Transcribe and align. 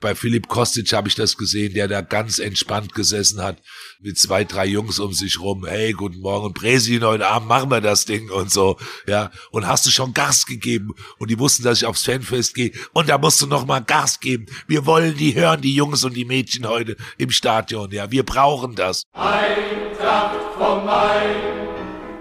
Bei 0.00 0.14
Philipp 0.14 0.48
Kostic 0.48 0.90
habe 0.94 1.08
ich 1.08 1.14
das 1.14 1.36
gesehen, 1.36 1.74
der 1.74 1.86
da 1.86 2.00
ganz 2.00 2.38
entspannt 2.38 2.94
gesessen 2.94 3.42
hat 3.42 3.58
mit 4.00 4.18
zwei, 4.18 4.44
drei 4.44 4.64
Jungs 4.64 4.98
um 4.98 5.12
sich 5.12 5.38
rum. 5.40 5.66
Hey, 5.66 5.92
guten 5.92 6.20
Morgen, 6.20 6.54
Präsi, 6.54 6.98
heute 7.00 7.26
Abend 7.26 7.48
machen 7.48 7.70
wir 7.70 7.82
das 7.82 8.06
Ding 8.06 8.30
und 8.30 8.50
so. 8.50 8.78
Ja, 9.06 9.30
und 9.50 9.66
hast 9.66 9.84
du 9.84 9.90
schon 9.90 10.14
Gas 10.14 10.46
gegeben? 10.46 10.94
Und 11.18 11.30
die 11.30 11.38
wussten, 11.38 11.64
dass 11.64 11.82
ich 11.82 11.86
aufs 11.86 12.04
Fanfest 12.04 12.54
gehe. 12.54 12.72
Und 12.94 13.10
da 13.10 13.18
musst 13.18 13.42
du 13.42 13.46
noch 13.46 13.66
mal 13.66 13.80
Gas 13.80 14.20
geben. 14.20 14.46
Wir 14.66 14.86
wollen 14.86 15.18
die 15.18 15.34
hören, 15.34 15.60
die 15.60 15.74
Jungs 15.74 16.02
und 16.02 16.14
die 16.14 16.24
Mädchen 16.24 16.66
heute 16.66 16.96
im 17.18 17.30
Stadion. 17.30 17.90
Ja, 17.90 18.10
wir 18.10 18.24
brauchen 18.24 18.74
das. 18.74 19.02
Eintracht 19.12 20.54
vom 20.56 20.86
Main, 20.86 21.36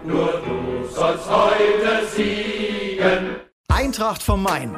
nur 0.05 0.43
du 0.45 0.93
sollst 0.93 1.29
heute 1.29 2.05
siegen. 2.13 3.37
Eintracht 3.69 4.21
vom 4.21 4.43
Main, 4.43 4.77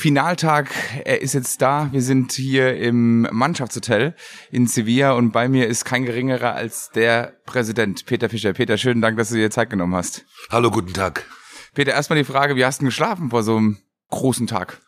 Finaltag, 0.00 0.70
er 1.04 1.20
ist 1.20 1.34
jetzt 1.34 1.60
da. 1.60 1.90
Wir 1.92 2.00
sind 2.00 2.32
hier 2.32 2.74
im 2.74 3.28
Mannschaftshotel 3.30 4.14
in 4.50 4.66
Sevilla 4.66 5.12
und 5.12 5.30
bei 5.30 5.46
mir 5.46 5.66
ist 5.66 5.84
kein 5.84 6.06
geringerer 6.06 6.54
als 6.54 6.88
der 6.88 7.34
Präsident 7.44 8.06
Peter 8.06 8.30
Fischer. 8.30 8.54
Peter, 8.54 8.78
schönen 8.78 9.02
Dank, 9.02 9.18
dass 9.18 9.28
du 9.28 9.34
dir 9.34 9.50
Zeit 9.50 9.68
genommen 9.68 9.94
hast. 9.94 10.24
Hallo, 10.48 10.70
guten 10.70 10.94
Tag. 10.94 11.26
Peter, 11.74 11.92
erstmal 11.92 12.18
die 12.18 12.24
Frage, 12.24 12.56
wie 12.56 12.64
hast 12.64 12.80
du 12.80 12.86
geschlafen 12.86 13.28
vor 13.28 13.42
so 13.42 13.58
einem 13.58 13.76
großen 14.08 14.46
Tag? 14.46 14.80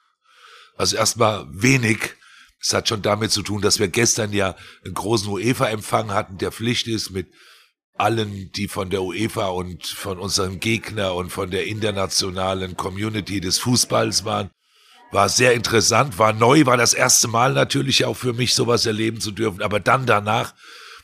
Also 0.79 0.97
erstmal 0.97 1.45
wenig. 1.51 2.15
Es 2.59 2.73
hat 2.73 2.89
schon 2.89 3.03
damit 3.03 3.33
zu 3.33 3.43
tun, 3.43 3.61
dass 3.61 3.79
wir 3.79 3.89
gestern 3.89 4.33
ja 4.33 4.57
einen 4.83 4.95
großen 4.95 5.29
UEFA-Empfang 5.29 6.11
hatten, 6.11 6.39
der 6.39 6.53
Pflicht 6.53 6.89
ist 6.89 7.11
mit 7.11 7.27
allen, 7.99 8.51
die 8.53 8.67
von 8.67 8.89
der 8.89 9.03
UEFA 9.03 9.49
und 9.49 9.87
von 9.87 10.19
unserem 10.19 10.59
Gegner 10.59 11.15
und 11.15 11.29
von 11.29 11.51
der 11.51 11.67
internationalen 11.67 12.79
Community 12.79 13.43
des 13.43 13.59
Fußballs 13.59 14.25
waren. 14.25 14.49
War 15.13 15.29
sehr 15.29 15.53
interessant, 15.53 16.19
war 16.19 16.33
neu, 16.33 16.65
war 16.65 16.79
das 16.79 16.95
erste 16.95 17.29
Mal 17.29 17.53
natürlich 17.53 18.07
auch 18.07 18.17
für 18.17 18.33
mich 18.33 18.55
sowas 18.55 18.87
erleben 18.87 19.21
zu 19.21 19.31
dürfen. 19.31 19.61
Aber 19.61 19.79
dann 19.79 20.07
danach, 20.07 20.55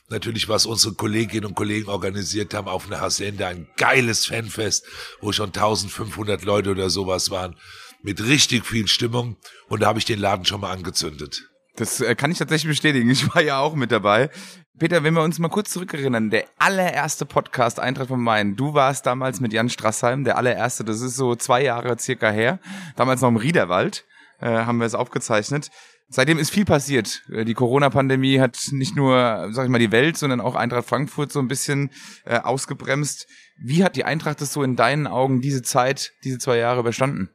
natürlich 0.08 0.48
was 0.48 0.64
unsere 0.64 0.94
Kolleginnen 0.94 1.44
und 1.44 1.54
Kollegen 1.54 1.90
organisiert 1.90 2.54
haben 2.54 2.68
auf 2.68 2.86
einer 2.86 3.02
Hacienda, 3.02 3.48
ein 3.48 3.68
geiles 3.76 4.24
Fanfest, 4.24 4.86
wo 5.20 5.32
schon 5.32 5.48
1500 5.48 6.42
Leute 6.42 6.70
oder 6.70 6.88
sowas 6.88 7.30
waren, 7.30 7.54
mit 8.02 8.22
richtig 8.24 8.64
viel 8.64 8.88
Stimmung. 8.88 9.36
Und 9.68 9.82
da 9.82 9.88
habe 9.88 9.98
ich 9.98 10.06
den 10.06 10.20
Laden 10.20 10.46
schon 10.46 10.62
mal 10.62 10.72
angezündet. 10.72 11.42
Das 11.76 12.00
äh, 12.00 12.14
kann 12.14 12.32
ich 12.32 12.38
tatsächlich 12.38 12.70
bestätigen. 12.70 13.10
Ich 13.10 13.34
war 13.34 13.42
ja 13.42 13.58
auch 13.58 13.74
mit 13.74 13.92
dabei. 13.92 14.30
Peter, 14.78 15.02
wenn 15.02 15.14
wir 15.14 15.22
uns 15.22 15.38
mal 15.40 15.48
kurz 15.48 15.70
zurückerinnern, 15.70 16.30
der 16.30 16.44
allererste 16.56 17.26
Podcast 17.26 17.80
Eintracht 17.80 18.08
von 18.08 18.20
Main. 18.22 18.54
Du 18.54 18.74
warst 18.74 19.06
damals 19.06 19.40
mit 19.40 19.52
Jan 19.52 19.68
Strassheim, 19.68 20.22
der 20.22 20.38
allererste. 20.38 20.84
Das 20.84 21.00
ist 21.00 21.16
so 21.16 21.34
zwei 21.34 21.62
Jahre 21.64 21.98
circa 21.98 22.30
her. 22.30 22.60
Damals 22.94 23.20
noch 23.20 23.28
im 23.28 23.36
Riederwald 23.36 24.04
äh, 24.40 24.46
haben 24.46 24.78
wir 24.78 24.86
es 24.86 24.94
aufgezeichnet. 24.94 25.70
Seitdem 26.08 26.38
ist 26.38 26.50
viel 26.50 26.64
passiert. 26.64 27.22
Äh, 27.32 27.44
Die 27.44 27.54
Corona-Pandemie 27.54 28.38
hat 28.38 28.56
nicht 28.70 28.94
nur, 28.94 29.48
sag 29.50 29.64
ich 29.64 29.70
mal, 29.70 29.78
die 29.78 29.90
Welt, 29.92 30.16
sondern 30.16 30.40
auch 30.40 30.54
Eintracht 30.54 30.88
Frankfurt 30.88 31.32
so 31.32 31.40
ein 31.40 31.48
bisschen 31.48 31.90
äh, 32.24 32.38
ausgebremst. 32.38 33.26
Wie 33.60 33.82
hat 33.82 33.96
die 33.96 34.04
Eintracht 34.04 34.40
es 34.42 34.52
so 34.52 34.62
in 34.62 34.76
deinen 34.76 35.08
Augen 35.08 35.40
diese 35.40 35.62
Zeit, 35.62 36.12
diese 36.22 36.38
zwei 36.38 36.56
Jahre 36.56 36.80
überstanden? 36.80 37.30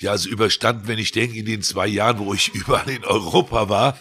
Ja, 0.00 0.12
also 0.12 0.28
überstanden, 0.28 0.86
wenn 0.86 0.98
ich 0.98 1.10
denke, 1.10 1.36
in 1.36 1.46
den 1.46 1.62
zwei 1.62 1.86
Jahren, 1.86 2.18
wo 2.18 2.32
ich 2.32 2.54
überall 2.54 2.88
in 2.88 3.04
Europa 3.04 3.68
war, 3.68 3.98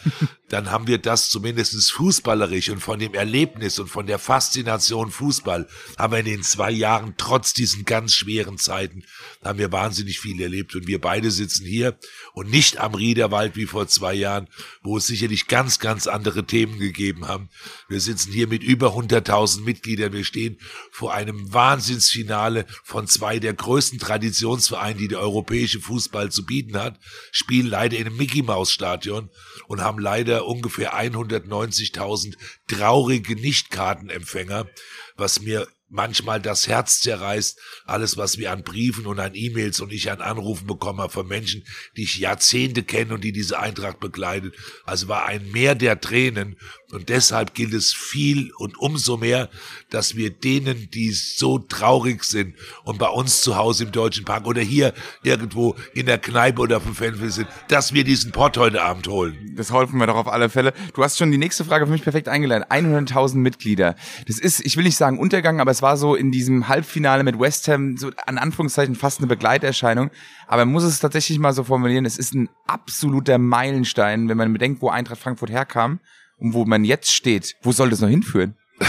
dann 0.50 0.72
haben 0.72 0.88
wir 0.88 0.97
das 0.97 1.30
zumindestens 1.30 1.90
fußballerisch 1.91 2.69
und 2.69 2.80
von 2.80 3.00
dem 3.00 3.13
Erlebnis 3.13 3.80
und 3.80 3.90
von 3.90 4.08
der 4.08 4.18
Faszination 4.18 5.12
Fußball 5.12 5.68
haben 5.97 6.13
wir 6.13 6.19
in 6.19 6.25
den 6.25 6.44
zwei 6.44 6.72
Jahren, 6.72 7.16
trotz 7.18 7.53
diesen 7.53 7.84
ganz 7.84 8.13
schweren 8.13 8.57
Zeiten, 8.57 9.03
haben 9.44 9.59
wir 9.59 9.74
wahnsinnig 9.74 10.19
viel 10.19 10.41
erlebt. 10.41 10.74
Und 10.75 10.88
wir 10.88 11.02
beide 11.02 11.31
sitzen 11.31 11.66
hier 11.66 11.97
und 12.34 12.50
nicht 12.50 12.78
am 12.78 12.96
Riederwald 12.96 13.57
wie 13.57 13.66
vor 13.66 13.88
zwei 13.88 14.13
Jahren, 14.13 14.47
wo 14.84 14.97
es 14.97 15.07
sicherlich 15.07 15.47
ganz, 15.47 15.80
ganz 15.80 16.07
andere 16.07 16.46
Themen 16.46 16.80
gegeben 16.80 17.28
haben. 17.28 17.50
Wir 17.90 18.00
sitzen 18.00 18.31
hier 18.31 18.47
mit 18.47 18.63
über 18.63 18.96
100.000 18.96 19.63
Mitgliedern. 19.63 20.13
Wir 20.13 20.24
stehen 20.24 20.59
vor 20.91 21.13
einem 21.13 21.53
Wahnsinnsfinale 21.53 22.66
von 22.84 23.06
zwei 23.07 23.40
der 23.40 23.53
größten 23.53 24.00
Traditionsvereine, 24.00 24.97
die 24.97 25.07
der 25.09 25.19
europäische 25.19 25.81
Fußball 25.81 26.31
zu 26.31 26.46
bieten 26.46 26.78
hat, 26.78 27.00
spielen 27.31 27.68
leider 27.68 27.97
in 27.97 28.07
einem 28.07 28.18
Mickey 28.18 28.44
Maus 28.44 28.72
Stadion 28.72 29.30
und 29.68 29.81
haben 29.81 30.00
leider 30.00 30.37
ungefähr 30.46 30.94
190.000 30.94 32.36
traurige 32.68 33.36
Nichtkartenempfänger, 33.36 34.68
was 35.16 35.42
mir 35.42 35.68
manchmal 35.90 36.42
das 36.42 36.68
Herz 36.68 37.00
zerreißt, 37.00 37.59
alles, 37.86 38.18
was 38.18 38.38
wir 38.38 38.52
an 38.52 38.64
Briefen 38.64 39.06
und 39.06 39.20
an 39.20 39.36
E-Mails 39.36 39.80
und 39.80 39.94
ich 39.94 40.12
an 40.12 40.22
Anrufen 40.22 40.68
bekomme 40.68 41.09
von 41.09 41.28
Menschen, 41.28 41.64
die 41.96 42.03
ich 42.03 42.18
Jahrzehnte 42.18 42.84
kenne 42.84 43.14
und 43.14 43.24
die 43.24 43.31
diese 43.31 43.59
Eintracht 43.59 44.00
begleitet. 44.00 44.56
Also 44.86 45.08
war 45.08 45.25
ein 45.25 45.50
Meer 45.52 45.75
der 45.75 46.00
Tränen 46.02 46.58
und 46.92 47.09
deshalb 47.09 47.53
gilt 47.53 47.74
es 47.74 47.94
viel 47.94 48.52
und 48.58 48.78
umso 48.78 49.18
mehr, 49.18 49.50
dass 49.90 50.16
wir 50.16 50.30
denen, 50.30 50.90
die 50.92 51.12
so 51.12 51.59
traurig 51.59 52.24
sind 52.24 52.56
und 52.86 52.98
bei 52.98 53.09
uns 53.09 53.42
zu 53.42 53.58
Hause 53.58 53.84
im 53.84 53.92
Deutschen 53.92 54.24
Park 54.24 54.48
oder 54.48 54.62
hier 54.62 54.94
irgendwo 55.22 55.75
in 55.94 56.06
der 56.06 56.18
Kneipe 56.18 56.62
oder 56.62 56.78
auf 56.78 56.84
dem 56.84 56.96
Fanfest 56.96 57.36
sind, 57.36 57.50
dass 57.68 57.94
wir 57.94 58.06
diesen 58.06 58.31
Pott 58.31 58.58
heute 58.58 58.81
Abend 58.81 59.08
holen. 59.09 59.53
Das 59.58 59.74
helfen 59.74 60.00
wir 60.00 60.08
doch 60.08 60.16
auf 60.16 60.30
alle 60.30 60.50
Fälle. 60.50 60.74
Du 60.94 61.03
hast 61.03 61.18
schon 61.18 61.30
die 61.30 61.38
nächste 61.38 61.66
Frage 61.66 61.86
für 61.86 61.92
mich 61.92 62.03
perfekt 62.03 62.30
eingeleitet. 62.30 62.72
100.000 62.72 63.36
Mitglieder. 63.36 63.96
Das 64.25 64.40
ist, 64.40 64.66
ich 64.66 64.78
will 64.78 64.86
nicht 64.86 64.98
sagen 64.98 65.19
Untergang, 65.19 65.59
aber 65.59 65.72
es 65.72 65.81
war 65.81 65.98
so 65.98 66.16
in 66.16 66.31
diesem 66.31 66.69
Halbfinale 66.69 67.24
mit 67.24 67.38
West 67.38 67.68
Ham 67.68 67.98
so 67.98 68.12
an 68.25 68.38
Anführungszeichen 68.38 68.96
fast 68.96 69.19
eine 69.19 69.28
Begleiterscheinung. 69.28 70.09
Aber 70.48 70.64
man 70.64 70.74
muss 70.74 70.84
es 70.84 71.00
tatsächlich 71.00 71.38
mal 71.38 71.52
so 71.52 71.66
formulieren. 71.66 72.06
Es 72.06 72.18
ist 72.18 72.34
ein 72.34 72.50
absoluter 72.66 73.38
Meilenstein, 73.38 74.30
wenn 74.30 74.38
man 74.38 74.54
bedenkt, 74.54 74.81
wo 74.81 74.90
Eintracht 74.90 75.19
Frankfurt 75.19 75.50
herkam 75.50 76.00
und 76.38 76.53
wo 76.53 76.66
man 76.66 76.84
jetzt 76.84 77.14
steht. 77.14 77.56
Wo 77.62 77.72
soll 77.72 77.90
das 77.90 78.02
noch 78.02 78.09
hinführen? 78.09 78.56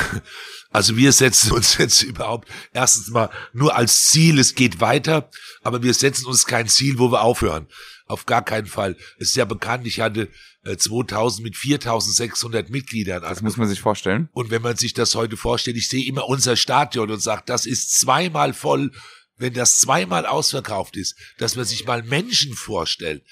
Also 0.71 0.99
wir 0.99 1.13
setzen 1.13 1.53
uns 1.53 1.79
jetzt 1.79 2.03
überhaupt 2.03 2.47
erstens 2.75 3.09
mal 3.09 3.31
nur 3.55 3.75
als 3.75 4.09
Ziel, 4.09 4.39
es 4.39 4.55
geht 4.55 4.83
weiter, 4.83 5.31
aber 5.63 5.83
wir 5.83 5.95
setzen 5.95 6.27
uns 6.27 6.45
kein 6.45 6.69
Ziel, 6.69 6.99
wo 6.99 7.11
wir 7.11 7.23
aufhören. 7.23 7.67
Auf 8.07 8.27
gar 8.27 8.45
keinen 8.45 8.67
Fall. 8.67 8.95
Es 9.19 9.31
ist 9.31 9.37
ja 9.37 9.47
bekannt, 9.47 9.87
ich 9.87 10.01
hatte 10.01 10.29
äh, 10.65 10.77
2000 10.77 11.43
mit 11.43 11.57
4600 11.57 12.69
Mitgliedern. 12.69 13.23
Das 13.23 13.41
muss 13.41 13.57
man 13.57 13.69
sich 13.69 13.81
vorstellen. 13.81 14.29
Und 14.33 14.51
wenn 14.51 14.63
man 14.63 14.77
sich 14.77 14.93
das 14.93 15.15
heute 15.15 15.39
vorstellt, 15.39 15.79
ich 15.79 15.89
sehe 15.89 16.07
immer 16.07 16.29
unser 16.29 16.57
Stadion 16.57 17.11
und 17.11 17.21
sage, 17.21 17.45
das 17.47 17.65
ist 17.65 17.99
zweimal 17.99 18.53
voll, 18.53 18.93
wenn 19.37 19.55
das 19.55 19.79
zweimal 19.79 20.27
ausverkauft 20.27 20.97
ist, 20.97 21.17
dass 21.39 21.57
man 21.57 21.65
sich 21.65 21.87
mal 21.87 22.03
Menschen 22.03 22.55
vorstellt. 22.55 23.25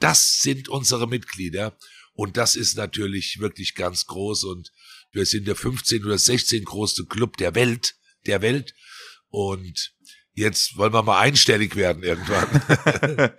Das 0.00 0.40
sind 0.40 0.68
unsere 0.68 1.06
Mitglieder. 1.06 1.76
Und 2.14 2.36
das 2.36 2.56
ist 2.56 2.76
natürlich 2.76 3.38
wirklich 3.40 3.74
ganz 3.74 4.06
groß. 4.06 4.44
Und 4.44 4.72
wir 5.12 5.26
sind 5.26 5.46
der 5.46 5.56
15 5.56 6.04
oder 6.04 6.18
16 6.18 6.64
größte 6.64 7.04
Club 7.06 7.36
der 7.36 7.54
Welt, 7.54 7.94
der 8.26 8.40
Welt. 8.40 8.74
Und 9.28 9.92
jetzt 10.32 10.76
wollen 10.76 10.92
wir 10.92 11.02
mal 11.02 11.20
einstellig 11.20 11.74
werden 11.76 12.02
irgendwann. 12.04 13.30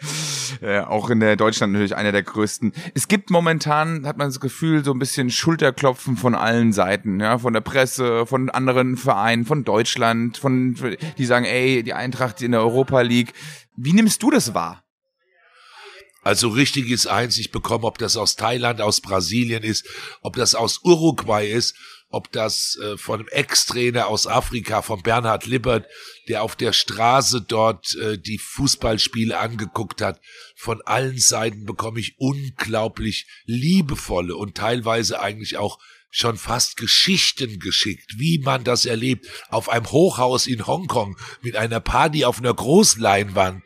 ja, 0.61 0.87
auch 0.87 1.09
in 1.09 1.21
der 1.21 1.35
Deutschland 1.37 1.73
natürlich 1.73 1.95
einer 1.95 2.11
der 2.11 2.23
größten. 2.23 2.73
Es 2.93 3.07
gibt 3.07 3.29
momentan, 3.29 4.05
hat 4.05 4.17
man 4.17 4.27
das 4.27 4.39
Gefühl, 4.41 4.83
so 4.83 4.91
ein 4.91 4.99
bisschen 4.99 5.29
Schulterklopfen 5.29 6.17
von 6.17 6.35
allen 6.35 6.73
Seiten, 6.73 7.19
ja, 7.19 7.37
von 7.37 7.53
der 7.53 7.61
Presse, 7.61 8.25
von 8.25 8.49
anderen 8.49 8.97
Vereinen, 8.97 9.45
von 9.45 9.63
Deutschland, 9.63 10.37
von, 10.37 10.75
die 11.17 11.25
sagen, 11.25 11.45
ey, 11.45 11.83
die 11.83 11.93
Eintracht 11.93 12.41
in 12.41 12.51
der 12.51 12.61
Europa 12.61 13.01
League. 13.01 13.33
Wie 13.77 13.93
nimmst 13.93 14.23
du 14.23 14.31
das 14.31 14.53
wahr? 14.53 14.84
Also 16.25 16.49
richtig 16.49 16.89
ist 16.89 17.05
eins, 17.05 17.37
ich 17.37 17.51
bekomme, 17.51 17.85
ob 17.85 17.99
das 17.99 18.17
aus 18.17 18.35
Thailand, 18.35 18.81
aus 18.81 18.99
Brasilien 18.99 19.61
ist, 19.61 19.85
ob 20.23 20.35
das 20.35 20.55
aus 20.55 20.79
Uruguay 20.83 21.47
ist, 21.47 21.75
ob 22.09 22.31
das 22.31 22.79
äh, 22.81 22.97
von 22.97 23.19
einem 23.19 23.29
Ex-Trainer 23.29 24.07
aus 24.07 24.25
Afrika, 24.25 24.81
von 24.81 25.03
Bernhard 25.03 25.45
Lippert, 25.45 25.85
der 26.27 26.41
auf 26.41 26.55
der 26.55 26.73
Straße 26.73 27.43
dort 27.47 27.93
äh, 27.97 28.17
die 28.17 28.39
Fußballspiele 28.39 29.37
angeguckt 29.37 30.01
hat. 30.01 30.19
Von 30.55 30.81
allen 30.81 31.19
Seiten 31.19 31.63
bekomme 31.65 31.99
ich 31.99 32.15
unglaublich 32.17 33.27
liebevolle 33.45 34.35
und 34.35 34.57
teilweise 34.57 35.19
eigentlich 35.21 35.57
auch 35.57 35.77
schon 36.09 36.37
fast 36.37 36.77
Geschichten 36.77 37.59
geschickt, 37.59 38.15
wie 38.17 38.39
man 38.39 38.63
das 38.63 38.85
erlebt, 38.85 39.27
auf 39.49 39.69
einem 39.69 39.91
Hochhaus 39.91 40.47
in 40.47 40.65
Hongkong 40.65 41.17
mit 41.43 41.55
einer 41.55 41.81
Party 41.81 42.25
auf 42.25 42.39
einer 42.39 42.55
Großleinwand 42.55 43.61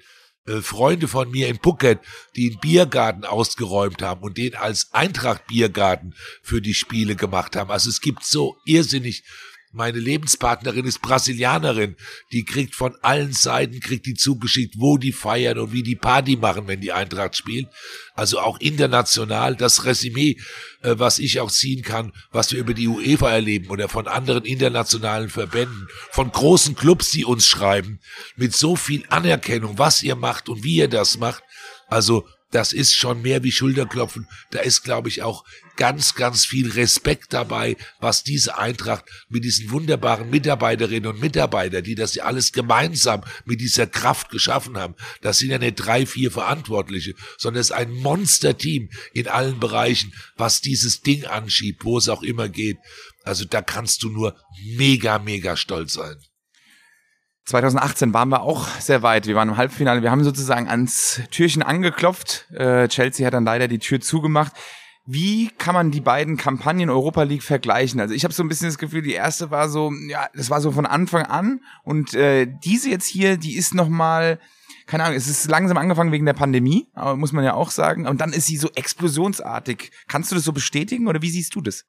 äh, 0.49 0.61
Freunde 0.61 1.07
von 1.07 1.29
mir 1.29 1.47
in 1.47 1.59
Phuket, 1.61 1.99
die 2.35 2.49
einen 2.49 2.59
Biergarten 2.59 3.25
ausgeräumt 3.25 4.01
haben 4.01 4.21
und 4.21 4.37
den 4.37 4.55
als 4.55 4.93
Eintracht 4.93 5.47
Biergarten 5.47 6.15
für 6.41 6.61
die 6.61 6.73
Spiele 6.73 7.15
gemacht 7.15 7.55
haben. 7.55 7.71
Also 7.71 7.89
es 7.89 8.01
gibt 8.01 8.25
so 8.25 8.57
irrsinnig 8.65 9.23
meine 9.71 9.99
Lebenspartnerin 9.99 10.85
ist 10.85 11.01
Brasilianerin. 11.01 11.95
Die 12.31 12.43
kriegt 12.43 12.73
von 12.73 12.95
allen 13.01 13.33
Seiten, 13.33 13.79
kriegt 13.79 14.07
die 14.07 14.15
zugeschickt, 14.15 14.75
wo 14.77 14.97
die 14.97 15.11
feiern 15.11 15.59
und 15.59 15.71
wie 15.73 15.83
die 15.83 15.95
Party 15.95 16.37
machen, 16.37 16.67
wenn 16.67 16.81
die 16.81 16.91
Eintracht 16.91 17.35
spielt. 17.35 17.67
Also 18.15 18.39
auch 18.39 18.59
international 18.59 19.55
das 19.55 19.85
Resümee, 19.85 20.37
äh, 20.81 20.95
was 20.97 21.19
ich 21.19 21.39
auch 21.39 21.51
ziehen 21.51 21.83
kann, 21.83 22.13
was 22.31 22.51
wir 22.51 22.59
über 22.59 22.73
die 22.73 22.87
UEFA 22.87 23.31
erleben 23.31 23.69
oder 23.69 23.89
von 23.89 24.07
anderen 24.07 24.43
internationalen 24.43 25.29
Verbänden, 25.29 25.87
von 26.11 26.31
großen 26.31 26.75
Clubs, 26.75 27.11
die 27.11 27.25
uns 27.25 27.45
schreiben, 27.45 27.99
mit 28.35 28.55
so 28.55 28.75
viel 28.75 29.03
Anerkennung, 29.09 29.77
was 29.77 30.01
ihr 30.01 30.15
macht 30.15 30.49
und 30.49 30.63
wie 30.63 30.77
ihr 30.77 30.87
das 30.87 31.17
macht. 31.17 31.43
Also 31.87 32.27
das 32.51 32.73
ist 32.73 32.95
schon 32.95 33.21
mehr 33.21 33.43
wie 33.43 33.51
Schulterklopfen. 33.51 34.27
Da 34.51 34.59
ist, 34.59 34.83
glaube 34.83 35.07
ich, 35.07 35.21
auch 35.21 35.45
ganz, 35.75 36.15
ganz 36.15 36.45
viel 36.45 36.71
Respekt 36.71 37.31
dabei, 37.31 37.77
was 37.99 38.23
diese 38.23 38.57
Eintracht 38.57 39.05
mit 39.29 39.43
diesen 39.43 39.69
wunderbaren 39.71 40.29
Mitarbeiterinnen 40.29 41.11
und 41.11 41.21
Mitarbeitern, 41.21 41.83
die 41.83 41.95
das 41.95 42.15
ja 42.15 42.23
alles 42.25 42.51
gemeinsam 42.51 43.21
mit 43.45 43.61
dieser 43.61 43.87
Kraft 43.87 44.29
geschaffen 44.29 44.77
haben. 44.77 44.95
Das 45.21 45.37
sind 45.37 45.51
ja 45.51 45.59
nicht 45.59 45.75
drei, 45.75 46.05
vier 46.05 46.31
Verantwortliche, 46.31 47.13
sondern 47.37 47.61
es 47.61 47.67
ist 47.67 47.75
ein 47.75 47.91
Monsterteam 47.91 48.89
in 49.13 49.27
allen 49.27 49.59
Bereichen, 49.59 50.13
was 50.35 50.61
dieses 50.61 51.01
Ding 51.01 51.25
anschiebt, 51.25 51.85
wo 51.85 51.97
es 51.97 52.09
auch 52.09 52.23
immer 52.23 52.49
geht. 52.49 52.77
Also 53.23 53.45
da 53.45 53.61
kannst 53.61 54.01
du 54.03 54.09
nur 54.09 54.35
mega, 54.75 55.19
mega 55.19 55.55
stolz 55.55 55.93
sein. 55.93 56.17
2018 57.49 58.13
waren 58.13 58.29
wir 58.29 58.41
auch 58.41 58.67
sehr 58.79 59.01
weit. 59.01 59.25
Wir 59.25 59.35
waren 59.35 59.49
im 59.49 59.57
Halbfinale. 59.57 60.03
Wir 60.03 60.11
haben 60.11 60.23
sozusagen 60.23 60.67
ans 60.67 61.21
Türchen 61.31 61.63
angeklopft. 61.63 62.45
Äh, 62.53 62.87
Chelsea 62.87 63.25
hat 63.25 63.33
dann 63.33 63.43
leider 63.43 63.67
die 63.67 63.79
Tür 63.79 63.99
zugemacht. 63.99 64.53
Wie 65.07 65.49
kann 65.57 65.73
man 65.73 65.89
die 65.89 66.01
beiden 66.01 66.37
Kampagnen 66.37 66.91
Europa 66.91 67.23
League 67.23 67.41
vergleichen? 67.41 67.99
Also 67.99 68.13
ich 68.13 68.23
habe 68.23 68.33
so 68.35 68.43
ein 68.43 68.49
bisschen 68.49 68.67
das 68.67 68.77
Gefühl, 68.77 69.01
die 69.01 69.13
erste 69.13 69.49
war 69.49 69.67
so, 69.67 69.91
ja, 70.07 70.29
das 70.35 70.51
war 70.51 70.61
so 70.61 70.71
von 70.71 70.85
Anfang 70.85 71.23
an 71.23 71.61
und 71.83 72.13
äh, 72.13 72.45
diese 72.63 72.91
jetzt 72.91 73.07
hier, 73.07 73.37
die 73.37 73.55
ist 73.55 73.73
noch 73.73 73.89
mal 73.89 74.39
keine 74.85 75.03
Ahnung, 75.03 75.17
es 75.17 75.27
ist 75.27 75.47
langsam 75.49 75.77
angefangen 75.77 76.11
wegen 76.11 76.25
der 76.25 76.33
Pandemie, 76.33 76.87
muss 77.15 77.31
man 77.31 77.43
ja 77.43 77.53
auch 77.53 77.69
sagen. 77.69 78.07
Und 78.07 78.21
dann 78.21 78.33
ist 78.33 78.47
sie 78.47 78.57
so 78.57 78.71
explosionsartig. 78.73 79.91
Kannst 80.07 80.31
du 80.31 80.35
das 80.35 80.43
so 80.43 80.51
bestätigen 80.51 81.07
oder 81.07 81.21
wie 81.21 81.29
siehst 81.29 81.53
du 81.53 81.61
das? 81.61 81.85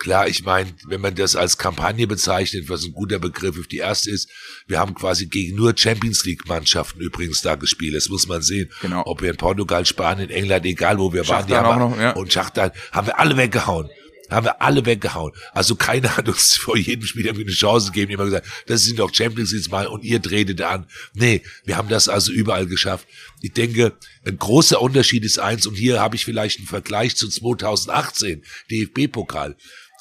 Klar, 0.00 0.28
ich 0.28 0.44
meine, 0.44 0.72
wenn 0.86 1.02
man 1.02 1.14
das 1.14 1.36
als 1.36 1.58
Kampagne 1.58 2.06
bezeichnet, 2.06 2.70
was 2.70 2.84
ein 2.84 2.92
guter 2.94 3.18
Begriff 3.18 3.60
auf 3.60 3.66
die 3.66 3.76
erste 3.76 4.10
ist, 4.10 4.30
wir 4.66 4.78
haben 4.78 4.94
quasi 4.94 5.26
gegen 5.26 5.54
nur 5.54 5.74
Champions 5.76 6.24
League 6.24 6.48
Mannschaften 6.48 7.00
übrigens 7.00 7.42
da 7.42 7.54
gespielt. 7.54 7.94
Das 7.94 8.08
muss 8.08 8.26
man 8.26 8.40
sehen. 8.40 8.70
Genau. 8.80 9.02
Ob 9.04 9.20
wir 9.20 9.30
in 9.30 9.36
Portugal, 9.36 9.84
Spanien, 9.84 10.30
England, 10.30 10.64
egal 10.64 10.98
wo 10.98 11.12
wir 11.12 11.22
Schachtan 11.22 11.50
waren, 11.50 11.64
die 11.66 11.70
haben 11.82 11.90
noch, 11.90 11.98
ja. 11.98 12.12
und 12.12 12.32
Schachtan 12.32 12.70
haben 12.92 13.08
wir 13.08 13.20
alle 13.20 13.36
weggehauen. 13.36 13.90
Haben 14.30 14.46
wir 14.46 14.62
alle 14.62 14.86
weggehauen. 14.86 15.32
Also 15.52 15.74
keiner 15.74 16.16
hat 16.16 16.30
uns 16.30 16.56
vor 16.56 16.78
jedem 16.78 17.04
Spiel 17.04 17.26
irgendwie 17.26 17.44
eine 17.44 17.52
Chance 17.52 17.92
gegeben. 17.92 18.18
Haben 18.18 18.30
gesagt, 18.30 18.48
das 18.68 18.84
sind 18.84 18.98
doch 19.00 19.12
Champions 19.12 19.52
League 19.52 19.70
mal 19.70 19.86
und 19.86 20.02
ihr 20.02 20.22
tretet 20.22 20.62
an. 20.62 20.86
Nee, 21.12 21.42
wir 21.66 21.76
haben 21.76 21.90
das 21.90 22.08
also 22.08 22.32
überall 22.32 22.66
geschafft. 22.66 23.06
Ich 23.42 23.52
denke, 23.52 23.92
ein 24.24 24.38
großer 24.38 24.80
Unterschied 24.80 25.26
ist 25.26 25.38
eins 25.38 25.66
und 25.66 25.74
hier 25.74 26.00
habe 26.00 26.16
ich 26.16 26.24
vielleicht 26.24 26.58
einen 26.58 26.68
Vergleich 26.68 27.16
zu 27.16 27.28
2018, 27.28 28.42
DFB-Pokal 28.70 29.56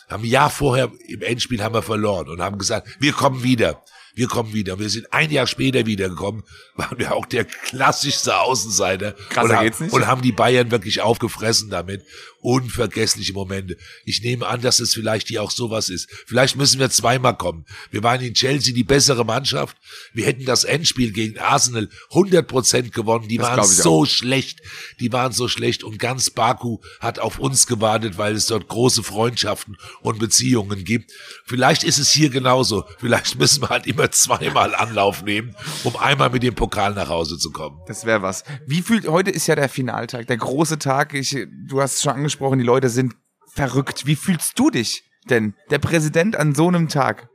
haben 0.09 0.23
ein 0.23 0.29
Jahr 0.29 0.49
vorher 0.49 0.91
im 1.07 1.21
Endspiel 1.21 1.63
haben 1.63 1.75
wir 1.75 1.81
verloren 1.81 2.29
und 2.29 2.41
haben 2.41 2.57
gesagt, 2.57 2.87
wir 2.99 3.13
kommen 3.13 3.43
wieder. 3.43 3.83
Wir 4.19 4.27
kommen 4.27 4.51
wieder. 4.51 4.77
Wir 4.79 4.89
sind 4.89 5.13
ein 5.13 5.31
Jahr 5.31 5.47
später 5.47 5.85
wiedergekommen, 5.85 6.43
waren 6.75 6.99
wir 6.99 7.15
auch 7.15 7.25
der 7.25 7.45
klassischste 7.45 8.37
Außenseiter. 8.37 9.13
Krasser 9.29 9.43
und, 9.49 9.55
haben- 9.55 9.63
geht's 9.63 9.79
nicht. 9.79 9.93
und 9.93 10.07
haben 10.07 10.21
die 10.21 10.33
Bayern 10.33 10.71
wirklich 10.71 10.99
aufgefressen 10.99 11.69
damit. 11.69 12.03
Unvergessliche 12.41 13.31
Momente. 13.33 13.77
Ich 14.05 14.21
nehme 14.21 14.47
an, 14.47 14.61
dass 14.61 14.79
es 14.79 14.93
vielleicht 14.93 15.27
hier 15.27 15.41
auch 15.43 15.51
sowas 15.51 15.89
ist. 15.89 16.09
Vielleicht 16.25 16.55
müssen 16.57 16.79
wir 16.79 16.89
zweimal 16.89 17.35
kommen. 17.37 17.65
Wir 17.91 18.01
waren 18.03 18.21
in 18.21 18.33
Chelsea 18.33 18.73
die 18.73 18.83
bessere 18.83 19.25
Mannschaft. 19.25 19.77
Wir 20.13 20.25
hätten 20.25 20.45
das 20.45 20.63
Endspiel 20.63 21.11
gegen 21.11 21.37
Arsenal 21.39 21.89
100% 22.11 22.91
gewonnen. 22.91 23.27
Die 23.27 23.37
Das 23.37 23.47
waren 23.47 23.63
so 23.67 24.05
schlecht. 24.05 24.59
Die 24.99 25.11
waren 25.13 25.31
so 25.31 25.47
schlecht 25.47 25.83
und 25.83 25.97
ganz 25.99 26.29
Baku 26.29 26.79
hat 26.99 27.19
auf 27.19 27.39
uns 27.39 27.67
gewartet, 27.67 28.17
weil 28.17 28.35
es 28.35 28.47
dort 28.47 28.67
große 28.67 29.03
Freundschaften 29.03 29.77
und 30.01 30.19
Beziehungen 30.19 30.83
gibt. 30.83 31.11
Vielleicht 31.45 31.83
ist 31.83 31.99
es 31.99 32.11
hier 32.11 32.29
genauso. 32.29 32.85
Vielleicht 32.99 33.37
müssen 33.37 33.61
wir 33.63 33.69
halt 33.69 33.85
immer 33.87 34.08
zweimal 34.15 34.75
Anlauf 34.75 35.23
nehmen, 35.23 35.55
um 35.83 35.95
einmal 35.97 36.29
mit 36.29 36.43
dem 36.43 36.55
Pokal 36.55 36.93
nach 36.93 37.09
Hause 37.09 37.37
zu 37.37 37.51
kommen. 37.51 37.79
Das 37.87 38.05
wäre 38.05 38.21
was. 38.21 38.43
Wie 38.65 38.81
fühlt, 38.81 39.07
heute 39.07 39.31
ist 39.31 39.47
ja 39.47 39.55
der 39.55 39.69
Finaltag, 39.69 40.27
der 40.27 40.37
große 40.37 40.79
Tag. 40.79 41.13
Ich, 41.13 41.35
du 41.67 41.81
hast 41.81 41.95
es 41.95 42.01
schon 42.03 42.13
angesprochen, 42.13 42.59
die 42.59 42.65
Leute 42.65 42.89
sind 42.89 43.15
verrückt. 43.53 44.05
Wie 44.05 44.15
fühlst 44.15 44.57
du 44.57 44.69
dich 44.69 45.03
denn? 45.29 45.55
Der 45.69 45.79
Präsident 45.79 46.35
an 46.35 46.55
so 46.55 46.67
einem 46.67 46.87
Tag. 46.87 47.29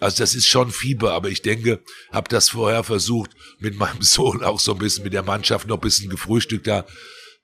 Also 0.00 0.22
das 0.22 0.34
ist 0.34 0.46
schon 0.46 0.70
Fieber, 0.70 1.12
aber 1.12 1.28
ich 1.28 1.42
denke, 1.42 1.82
habe 2.12 2.28
das 2.28 2.50
vorher 2.50 2.84
versucht, 2.84 3.32
mit 3.58 3.76
meinem 3.76 4.02
Sohn 4.02 4.44
auch 4.44 4.60
so 4.60 4.72
ein 4.72 4.78
bisschen 4.78 5.04
mit 5.04 5.12
der 5.12 5.24
Mannschaft 5.24 5.66
noch 5.66 5.78
ein 5.78 5.80
bisschen 5.80 6.08
gefrühstückt 6.08 6.66
da 6.66 6.86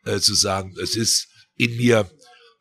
äh, 0.05 0.21
zu 0.21 0.35
sagen, 0.35 0.75
es 0.81 0.95
ist 0.95 1.29
in 1.57 1.77
mir, 1.77 2.09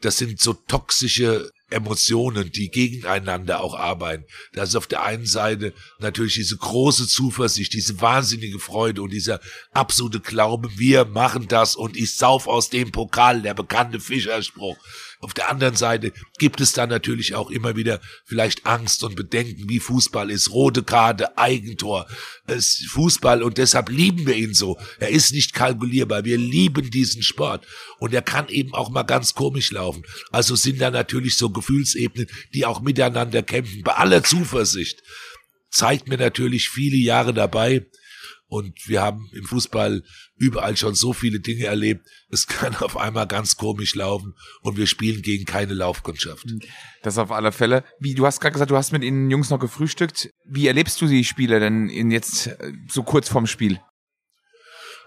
das 0.02 0.18
sind 0.18 0.40
so 0.40 0.54
toxische 0.54 1.50
Emotionen, 1.74 2.52
die 2.52 2.70
gegeneinander 2.70 3.62
auch 3.62 3.76
arbeiten. 3.76 4.26
Das 4.54 4.70
ist 4.70 4.76
auf 4.76 4.88
der 4.88 5.04
einen 5.04 5.26
Seite 5.26 5.74
natürlich 6.00 6.36
diese 6.36 6.58
große 6.58 7.08
Zuversicht, 7.08 7.74
diese 7.74 8.00
wahnsinnige 8.00 8.60
Freude 8.60 9.02
und 9.02 9.12
dieser 9.12 9.40
absolute 9.74 10.20
Glaube, 10.20 10.70
wir 10.78 11.06
machen 11.06 11.48
das 11.48 11.76
und 11.76 11.98
ich 11.98 12.16
sauf 12.16 12.48
aus 12.48 12.70
dem 12.70 12.92
Pokal, 12.92 13.42
der 13.42 13.54
bekannte 13.54 14.00
Fischerspruch. 14.00 14.78
Auf 15.24 15.34
der 15.34 15.50
anderen 15.50 15.76
Seite 15.78 16.12
gibt 16.38 16.60
es 16.60 16.74
dann 16.74 16.90
natürlich 16.90 17.34
auch 17.34 17.50
immer 17.50 17.78
wieder 17.78 18.02
vielleicht 18.26 18.66
Angst 18.66 19.04
und 19.04 19.16
Bedenken, 19.16 19.70
wie 19.70 19.80
Fußball 19.80 20.30
ist. 20.30 20.52
Rote 20.52 20.84
Karte, 20.84 21.38
Eigentor, 21.38 22.08
es 22.46 22.86
Fußball 22.90 23.42
und 23.42 23.58
deshalb 23.58 23.90
lieben 23.90 24.28
wir 24.28 24.36
ihn 24.36 24.54
so. 24.54 24.78
Er 25.00 25.10
ist 25.10 25.32
nicht 25.32 25.54
kalkulierbar. 25.54 26.26
Wir 26.26 26.38
lieben 26.38 26.92
diesen 26.92 27.24
Sport 27.24 27.66
und 28.00 28.14
er 28.14 28.22
kann 28.22 28.50
eben 28.50 28.74
auch 28.74 28.90
mal 28.90 29.04
ganz 29.04 29.34
komisch 29.34 29.72
laufen. 29.72 30.04
Also 30.32 30.58
sind 30.58 30.82
da 30.82 30.92
natürlich 30.92 31.38
so 31.38 31.50
Gefühlsebenen, 31.50 32.28
die 32.54 32.66
auch 32.66 32.82
miteinander 32.82 33.44
kämpfen. 33.44 33.82
Bei 33.84 33.94
aller 33.94 34.24
Zuversicht 34.24 35.02
zeigt 35.70 36.10
mir 36.10 36.18
natürlich 36.18 36.70
viele 36.70 36.98
Jahre 36.98 37.34
dabei. 37.34 37.86
Und 38.54 38.88
wir 38.88 39.02
haben 39.02 39.32
im 39.34 39.46
Fußball 39.46 40.04
überall 40.36 40.78
schon 40.78 40.94
so 40.94 41.12
viele 41.12 41.40
Dinge 41.40 41.66
erlebt. 41.66 42.06
Es 42.30 42.46
kann 42.46 42.76
auf 42.82 42.98
einmal 42.98 43.26
ganz 43.26 43.58
komisch 43.58 43.96
laufen 43.96 44.36
und 44.62 44.78
wir 44.78 44.86
spielen 44.86 45.24
gegen 45.24 45.46
keine 45.46 45.74
Laufkundschaft. 45.74 46.46
Das 47.02 47.18
auf 47.18 47.32
alle 47.32 47.52
Fälle. 47.52 47.84
Wie, 48.00 48.14
du 48.14 48.28
hast 48.28 48.42
gerade 48.42 48.54
gesagt, 48.54 48.70
du 48.70 48.78
hast 48.78 48.92
mit 48.92 49.02
den 49.02 49.32
Jungs 49.32 49.50
noch 49.50 49.58
gefrühstückt. 49.58 50.30
Wie 50.46 50.68
erlebst 50.68 51.02
du 51.02 51.08
die 51.08 51.24
Spiele 51.24 51.60
denn 51.60 51.90
in 51.90 52.12
jetzt 52.12 52.46
äh, 52.46 52.74
so 52.88 53.02
kurz 53.02 53.28
vorm 53.28 53.48
Spiel? 53.48 53.82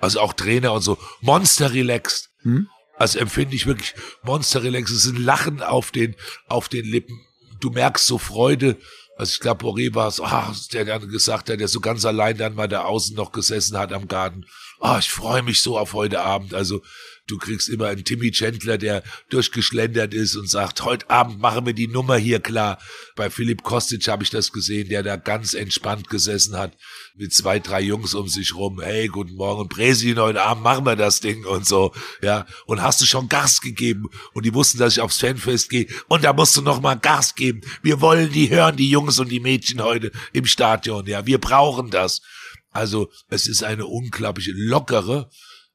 Also 0.01 0.19
auch 0.19 0.33
Trainer 0.33 0.73
und 0.73 0.83
so. 0.83 0.99
Monster 1.21 1.73
relaxed. 1.73 2.31
Hm? 2.43 2.67
Also 2.97 3.21
empfinde 3.21 3.55
ich 3.55 3.67
wirklich 3.67 3.95
Monster 4.25 4.65
relaxed. 4.65 4.93
Es 4.93 5.05
ist 5.05 5.15
ein 5.15 5.23
Lachen 5.23 5.63
auf 5.63 5.93
den, 5.93 6.17
auf 6.49 6.69
den 6.69 6.85
Lippen. 6.85 7.17
Du 7.61 7.71
merkst 7.71 8.09
so 8.09 8.19
Freude. 8.19 8.77
Also 9.17 9.33
ich 9.33 9.41
glaube, 9.41 9.65
Boré 9.65 9.95
war 9.95 10.09
es, 10.09 10.21
ah, 10.21 10.55
der 10.73 10.85
dann 10.85 11.09
gesagt 11.09 11.49
hat, 11.49 11.59
der 11.59 11.69
so 11.69 11.81
ganz 11.81 12.05
allein 12.05 12.37
dann 12.37 12.55
mal 12.55 12.69
da 12.69 12.85
außen 12.85 13.17
noch 13.17 13.33
gesessen 13.33 13.79
hat 13.79 13.93
am 13.93 14.09
Garten. 14.09 14.45
Ah, 14.79 14.99
ich 14.99 15.11
freue 15.11 15.43
mich 15.43 15.63
so 15.63 15.79
auf 15.79 15.95
heute 15.95 16.21
Abend. 16.21 16.53
Also 16.53 16.83
du 17.27 17.39
kriegst 17.39 17.69
immer 17.69 17.87
einen 17.89 18.05
Timmy 18.05 18.31
Chandler, 18.31 18.79
der 18.79 19.03
durchgeschlendert 19.31 20.15
ist 20.15 20.37
und 20.37 20.49
sagt, 20.49 20.85
heute 20.85 21.11
Abend 21.11 21.41
machen 21.41 21.67
wir 21.67 21.73
die 21.73 21.89
Nummer 21.89 22.17
hier 22.17 22.41
klar. 22.41 22.79
Bei 23.17 23.31
Philipp 23.31 23.63
Kostic 23.63 24.07
habe 24.09 24.23
ich 24.23 24.31
das 24.31 24.53
gesehen, 24.53 24.89
der 24.89 25.03
da 25.03 25.17
ganz 25.17 25.55
entspannt 25.55 26.09
gesessen 26.09 26.57
hat 26.57 26.77
mit 27.17 27.33
zwei, 27.33 27.59
drei 27.59 27.81
Jungs 27.81 28.15
um 28.15 28.29
sich 28.29 28.55
rum. 28.55 28.81
Hey, 28.81 29.09
guten 29.09 29.35
Morgen, 29.35 29.69
Präsident, 29.69 30.21
heute 30.21 30.43
Abend 30.43 30.63
machen 30.63 30.87
wir 30.87 30.97
das 30.97 31.21
Ding 31.21 31.45
und 31.45 31.67
so. 31.67 31.93
Ja, 32.23 32.47
und 32.67 32.83
hast 32.83 33.01
du 33.01 33.07
schon 33.07 33.29
Gas 33.29 33.61
gegeben? 33.61 34.09
Und 34.33 34.45
die 34.47 34.55
wussten, 34.55 34.79
dass 34.79 34.95
ich 34.95 35.01
aufs 35.01 35.19
Fanfest 35.19 35.69
gehe. 35.69 35.87
Und 36.09 36.25
da 36.25 36.33
musst 36.33 36.57
du 36.57 36.63
noch 36.63 36.81
mal 36.81 36.95
Gas 36.95 37.35
geben. 37.35 37.61
Wir 37.83 38.01
wollen 38.01 38.31
die 38.31 38.51
hören, 38.51 38.77
die 38.77 38.91
Jungs 38.91 39.19
und 39.19 39.29
die 39.29 39.41
Mädchen 39.41 39.83
heute 39.83 40.13
im 40.33 40.47
Stadion. 40.47 41.07
Ja, 41.07 41.27
wir 41.27 41.39
brauchen 41.39 41.91
das. 41.91 42.23
Also 42.71 43.11
es 43.29 43.47
ist 43.47 43.65
eine 43.65 43.87
unglaubliche 43.87 44.53
lockere, 44.55 45.31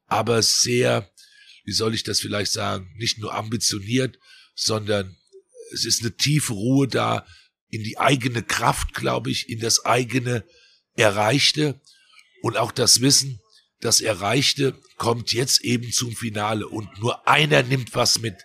aber 0.08 0.44
sehr, 0.44 1.10
wie 1.64 1.74
soll 1.74 1.94
ich 1.94 2.04
das 2.04 2.20
vielleicht 2.20 2.52
sagen, 2.52 2.94
nicht 2.98 3.20
nur 3.20 3.34
ambitioniert, 3.34 4.18
sondern 4.56 5.18
es 5.74 5.86
ist 5.86 6.02
eine 6.02 6.16
tiefe 6.16 6.54
Ruhe 6.54 6.88
da 6.88 7.26
in 7.70 7.84
die 7.84 7.98
eigene 7.98 8.44
Kraft, 8.44 8.94
glaube 8.94 9.32
ich, 9.32 9.50
in 9.50 9.60
das 9.60 9.86
eigene 9.86 10.44
Erreichte 10.96 11.80
und 12.42 12.58
auch 12.58 12.72
das 12.72 13.02
Wissen, 13.02 13.40
das 13.80 14.02
Erreichte 14.02 14.80
kommt 14.98 15.34
jetzt 15.34 15.62
eben 15.62 15.92
zum 15.92 16.16
Finale 16.16 16.68
und 16.68 17.00
nur 17.00 17.28
einer 17.28 17.64
nimmt 17.64 17.96
was 17.96 18.20
mit. 18.20 18.36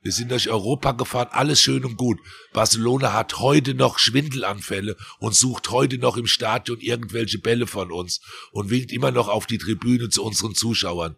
Wir 0.00 0.10
sind 0.10 0.30
durch 0.30 0.48
Europa 0.48 0.92
gefahren, 0.92 1.28
alles 1.30 1.60
schön 1.60 1.84
und 1.84 1.96
gut. 1.96 2.18
Barcelona 2.52 3.12
hat 3.12 3.38
heute 3.38 3.74
noch 3.74 4.00
Schwindelanfälle 4.00 4.96
und 5.20 5.34
sucht 5.34 5.70
heute 5.70 5.98
noch 5.98 6.16
im 6.16 6.26
Stadion 6.26 6.80
irgendwelche 6.80 7.38
Bälle 7.38 7.68
von 7.68 7.92
uns 7.92 8.20
und 8.50 8.70
winkt 8.70 8.90
immer 8.90 9.12
noch 9.12 9.28
auf 9.28 9.46
die 9.46 9.58
Tribüne 9.58 10.08
zu 10.08 10.24
unseren 10.24 10.54
Zuschauern. 10.56 11.16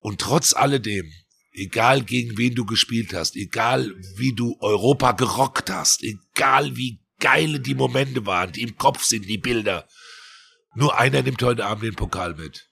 Und 0.00 0.20
trotz 0.20 0.54
alledem, 0.54 1.10
egal 1.52 2.02
gegen 2.02 2.36
wen 2.36 2.54
du 2.54 2.64
gespielt 2.64 3.14
hast, 3.14 3.36
egal 3.36 3.94
wie 4.16 4.34
du 4.34 4.56
Europa 4.60 5.12
gerockt 5.12 5.70
hast, 5.70 6.02
egal 6.02 6.76
wie 6.76 7.00
geile 7.20 7.60
die 7.60 7.74
Momente 7.74 8.26
waren, 8.26 8.52
die 8.52 8.62
im 8.62 8.76
Kopf 8.76 9.04
sind, 9.04 9.28
die 9.28 9.38
Bilder. 9.38 9.86
Nur 10.74 10.98
einer 10.98 11.22
nimmt 11.22 11.42
heute 11.42 11.66
Abend 11.66 11.84
den 11.84 11.94
Pokal 11.94 12.34
mit. 12.34 12.68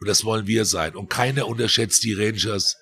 Und 0.00 0.08
das 0.08 0.24
wollen 0.24 0.46
wir 0.46 0.64
sein. 0.64 0.94
Und 0.94 1.08
keiner 1.08 1.46
unterschätzt 1.46 2.02
die 2.04 2.14
Rangers, 2.14 2.76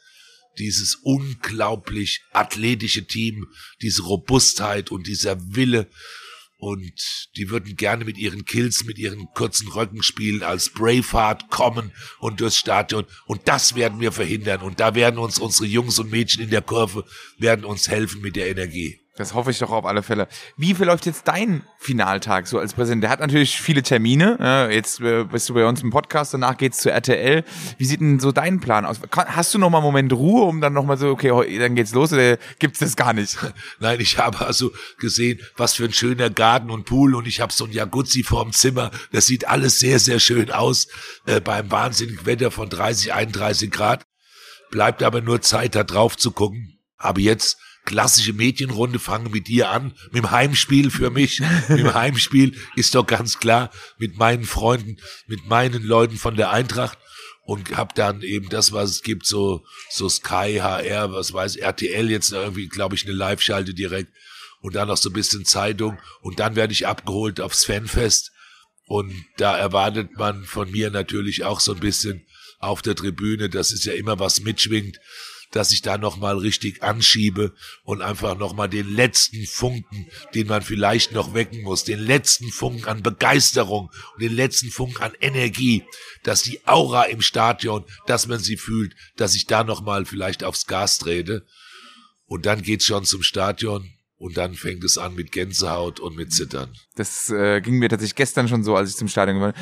dieses 0.58 0.96
unglaublich 0.96 2.22
athletische 2.32 3.06
Team, 3.06 3.46
diese 3.82 4.02
Robustheit 4.02 4.90
und 4.90 5.06
dieser 5.06 5.36
Wille. 5.54 5.88
Und 6.56 7.28
die 7.36 7.50
würden 7.50 7.76
gerne 7.76 8.04
mit 8.04 8.16
ihren 8.16 8.44
Kills, 8.44 8.84
mit 8.84 8.98
ihren 8.98 9.26
kurzen 9.34 9.68
Röcken 9.68 10.02
spielen, 10.02 10.42
als 10.42 10.70
Braveheart 10.70 11.50
kommen 11.50 11.92
und 12.20 12.40
durchs 12.40 12.56
Stadion. 12.56 13.04
Und 13.26 13.48
das 13.48 13.74
werden 13.74 14.00
wir 14.00 14.12
verhindern. 14.12 14.62
Und 14.62 14.80
da 14.80 14.94
werden 14.94 15.18
uns 15.18 15.38
unsere 15.38 15.66
Jungs 15.66 15.98
und 15.98 16.10
Mädchen 16.10 16.42
in 16.42 16.50
der 16.50 16.62
Kurve, 16.62 17.04
werden 17.38 17.64
uns 17.64 17.88
helfen 17.88 18.22
mit 18.22 18.36
der 18.36 18.48
Energie. 18.48 19.03
Das 19.16 19.32
hoffe 19.32 19.52
ich 19.52 19.60
doch 19.60 19.70
auf 19.70 19.84
alle 19.84 20.02
Fälle. 20.02 20.26
Wie 20.56 20.74
verläuft 20.74 21.06
jetzt 21.06 21.28
dein 21.28 21.62
Finaltag 21.78 22.48
so 22.48 22.58
als 22.58 22.74
Präsident? 22.74 23.04
Der 23.04 23.10
hat 23.10 23.20
natürlich 23.20 23.60
viele 23.60 23.84
Termine. 23.84 24.68
Jetzt 24.72 25.00
äh, 25.00 25.22
bist 25.22 25.48
du 25.48 25.54
bei 25.54 25.64
uns 25.66 25.82
im 25.82 25.90
Podcast, 25.90 26.34
danach 26.34 26.56
geht's 26.56 26.78
zu 26.78 26.90
RTL. 26.90 27.44
Wie 27.78 27.84
sieht 27.84 28.00
denn 28.00 28.18
so 28.18 28.32
dein 28.32 28.58
Plan 28.58 28.84
aus? 28.84 28.98
Hast 29.12 29.54
du 29.54 29.58
noch 29.58 29.70
mal 29.70 29.78
einen 29.78 29.86
Moment 29.86 30.12
Ruhe, 30.12 30.42
um 30.42 30.60
dann 30.60 30.72
noch 30.72 30.84
mal 30.84 30.96
so, 30.96 31.10
okay, 31.10 31.58
dann 31.60 31.76
geht's 31.76 31.94
los 31.94 32.12
oder 32.12 32.38
gibt's 32.58 32.80
das 32.80 32.96
gar 32.96 33.12
nicht? 33.12 33.38
Nein, 33.78 34.00
ich 34.00 34.18
habe 34.18 34.44
also 34.44 34.72
gesehen, 34.98 35.40
was 35.56 35.74
für 35.74 35.84
ein 35.84 35.92
schöner 35.92 36.28
Garten 36.28 36.70
und 36.70 36.84
Pool 36.84 37.14
und 37.14 37.28
ich 37.28 37.40
habe 37.40 37.52
so 37.52 37.66
ein 37.66 37.70
Jacuzzi 37.70 38.24
vorm 38.24 38.50
Zimmer. 38.50 38.90
Das 39.12 39.26
sieht 39.26 39.46
alles 39.46 39.78
sehr, 39.78 40.00
sehr 40.00 40.18
schön 40.18 40.50
aus 40.50 40.88
äh, 41.26 41.40
beim 41.40 41.70
wahnsinnigen 41.70 42.26
Wetter 42.26 42.50
von 42.50 42.68
30, 42.68 43.12
31 43.12 43.70
Grad. 43.70 44.04
Bleibt 44.72 45.04
aber 45.04 45.20
nur 45.20 45.40
Zeit, 45.40 45.76
da 45.76 45.84
drauf 45.84 46.16
zu 46.16 46.32
gucken. 46.32 46.80
Aber 46.96 47.20
jetzt 47.20 47.58
klassische 47.84 48.32
Mädchenrunde, 48.32 48.98
fange 48.98 49.28
mit 49.28 49.48
dir 49.48 49.70
an, 49.70 49.94
mit 50.06 50.24
dem 50.24 50.30
Heimspiel 50.30 50.90
für 50.90 51.10
mich. 51.10 51.40
mit 51.68 51.78
dem 51.78 51.94
Heimspiel 51.94 52.56
ist 52.76 52.94
doch 52.94 53.06
ganz 53.06 53.38
klar, 53.38 53.70
mit 53.98 54.16
meinen 54.16 54.44
Freunden, 54.44 54.96
mit 55.26 55.46
meinen 55.46 55.82
Leuten 55.82 56.16
von 56.16 56.36
der 56.36 56.50
Eintracht. 56.50 56.98
Und 57.46 57.76
hab 57.76 57.94
dann 57.94 58.22
eben 58.22 58.48
das, 58.48 58.72
was 58.72 58.90
es 58.90 59.02
gibt, 59.02 59.26
so, 59.26 59.66
so 59.90 60.08
Sky, 60.08 60.60
HR, 60.62 61.12
was 61.12 61.34
weiß, 61.34 61.56
RTL 61.56 62.10
jetzt 62.10 62.32
irgendwie, 62.32 62.68
glaube 62.68 62.94
ich, 62.94 63.04
eine 63.04 63.12
Live-Schalte 63.12 63.74
direkt. 63.74 64.10
Und 64.60 64.74
dann 64.76 64.88
noch 64.88 64.96
so 64.96 65.10
ein 65.10 65.12
bisschen 65.12 65.44
Zeitung. 65.44 65.98
Und 66.22 66.40
dann 66.40 66.56
werde 66.56 66.72
ich 66.72 66.86
abgeholt 66.86 67.42
aufs 67.42 67.66
Fanfest. 67.66 68.32
Und 68.86 69.12
da 69.36 69.58
erwartet 69.58 70.16
man 70.16 70.44
von 70.44 70.70
mir 70.70 70.90
natürlich 70.90 71.44
auch 71.44 71.60
so 71.60 71.74
ein 71.74 71.80
bisschen 71.80 72.26
auf 72.58 72.82
der 72.82 72.96
Tribüne, 72.96 73.48
das 73.48 73.72
ist 73.72 73.84
ja 73.84 73.92
immer 73.92 74.18
was 74.18 74.40
mitschwingt, 74.40 74.98
dass 75.54 75.70
ich 75.70 75.82
da 75.82 75.98
nochmal 75.98 76.36
richtig 76.36 76.82
anschiebe 76.82 77.54
und 77.84 78.02
einfach 78.02 78.36
nochmal 78.36 78.68
den 78.68 78.92
letzten 78.92 79.46
Funken, 79.46 80.06
den 80.34 80.48
man 80.48 80.62
vielleicht 80.62 81.12
noch 81.12 81.32
wecken 81.32 81.62
muss, 81.62 81.84
den 81.84 82.00
letzten 82.00 82.50
Funken 82.50 82.86
an 82.86 83.04
Begeisterung 83.04 83.90
und 84.14 84.22
den 84.22 84.34
letzten 84.34 84.70
Funken 84.70 85.00
an 85.00 85.12
Energie, 85.20 85.84
dass 86.24 86.42
die 86.42 86.66
Aura 86.66 87.04
im 87.04 87.22
Stadion, 87.22 87.84
dass 88.06 88.26
man 88.26 88.40
sie 88.40 88.56
fühlt, 88.56 88.96
dass 89.16 89.36
ich 89.36 89.46
da 89.46 89.62
nochmal 89.62 90.04
vielleicht 90.06 90.42
aufs 90.42 90.66
Gas 90.66 90.98
trete. 90.98 91.46
Und 92.26 92.46
dann 92.46 92.62
geht's 92.62 92.86
schon 92.86 93.04
zum 93.04 93.22
Stadion 93.22 93.93
und 94.24 94.38
dann 94.38 94.54
fängt 94.54 94.82
es 94.84 94.96
an 94.96 95.14
mit 95.14 95.32
Gänsehaut 95.32 96.00
und 96.00 96.16
mit 96.16 96.32
Zittern. 96.32 96.70
Das 96.96 97.28
äh, 97.28 97.60
ging 97.60 97.74
mir 97.74 97.90
tatsächlich 97.90 98.14
gestern 98.14 98.48
schon 98.48 98.64
so, 98.64 98.74
als 98.74 98.88
ich 98.88 98.96
zum 98.96 99.06
Stadion 99.06 99.38
war. 99.38 99.52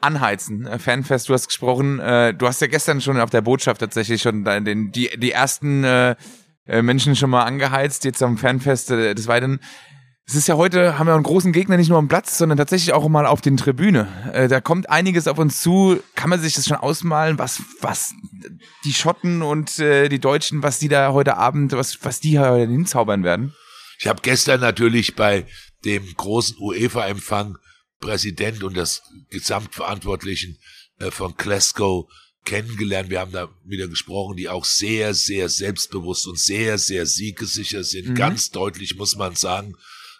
Anheizen, 0.00 0.66
äh, 0.66 0.80
Fanfest, 0.80 1.28
du 1.28 1.34
hast 1.34 1.46
gesprochen. 1.46 2.00
Äh, 2.00 2.34
du 2.34 2.48
hast 2.48 2.60
ja 2.60 2.66
gestern 2.66 3.00
schon 3.00 3.20
auf 3.20 3.30
der 3.30 3.42
Botschaft 3.42 3.80
tatsächlich 3.80 4.20
schon 4.20 4.44
den, 4.44 4.90
die, 4.90 5.08
die 5.16 5.30
ersten 5.30 5.84
äh, 5.84 6.16
äh, 6.66 6.82
Menschen 6.82 7.14
schon 7.14 7.30
mal 7.30 7.44
angeheizt, 7.44 8.04
jetzt 8.04 8.20
am 8.20 8.38
Fanfest 8.38 8.90
äh, 8.90 9.14
des 9.14 9.28
Weiteren. 9.28 9.60
Es 10.26 10.34
ist 10.34 10.48
ja 10.48 10.56
heute, 10.56 10.98
haben 10.98 11.06
wir 11.06 11.14
einen 11.14 11.22
großen 11.22 11.52
Gegner 11.52 11.76
nicht 11.76 11.88
nur 11.88 11.98
am 11.98 12.08
Platz, 12.08 12.36
sondern 12.38 12.58
tatsächlich 12.58 12.92
auch 12.94 13.06
mal 13.08 13.24
auf 13.24 13.40
den 13.40 13.56
Tribüne. 13.56 14.08
Äh, 14.32 14.48
da 14.48 14.60
kommt 14.60 14.90
einiges 14.90 15.28
auf 15.28 15.38
uns 15.38 15.62
zu. 15.62 16.00
Kann 16.16 16.28
man 16.28 16.40
sich 16.40 16.54
das 16.54 16.66
schon 16.66 16.76
ausmalen, 16.76 17.38
was, 17.38 17.62
was 17.80 18.14
die 18.84 18.94
Schotten 18.94 19.42
und 19.42 19.78
äh, 19.78 20.08
die 20.08 20.18
Deutschen, 20.18 20.64
was 20.64 20.80
die 20.80 20.88
da 20.88 21.12
heute 21.12 21.36
Abend, 21.36 21.70
was, 21.70 22.04
was 22.04 22.18
die 22.18 22.40
heute 22.40 22.68
hinzaubern 22.68 23.22
werden? 23.22 23.54
Ich 23.98 24.06
habe 24.06 24.22
gestern 24.22 24.60
natürlich 24.60 25.14
bei 25.16 25.46
dem 25.84 26.14
großen 26.14 26.56
UEFA-Empfang 26.58 27.58
Präsident 28.00 28.62
und 28.62 28.76
das 28.76 29.02
Gesamtverantwortlichen 29.30 30.58
äh, 30.98 31.10
von 31.10 31.34
Glasgow 31.36 32.08
kennengelernt. 32.44 33.10
Wir 33.10 33.20
haben 33.20 33.32
da 33.32 33.48
wieder 33.64 33.88
gesprochen, 33.88 34.36
die 34.36 34.48
auch 34.48 34.64
sehr, 34.64 35.14
sehr 35.14 35.48
selbstbewusst 35.48 36.26
und 36.26 36.38
sehr, 36.38 36.78
sehr 36.78 37.06
siegesicher 37.06 37.84
sind. 37.84 38.10
Mhm. 38.10 38.14
Ganz 38.14 38.50
deutlich 38.50 38.96
muss 38.96 39.16
man 39.16 39.34
sagen. 39.34 39.74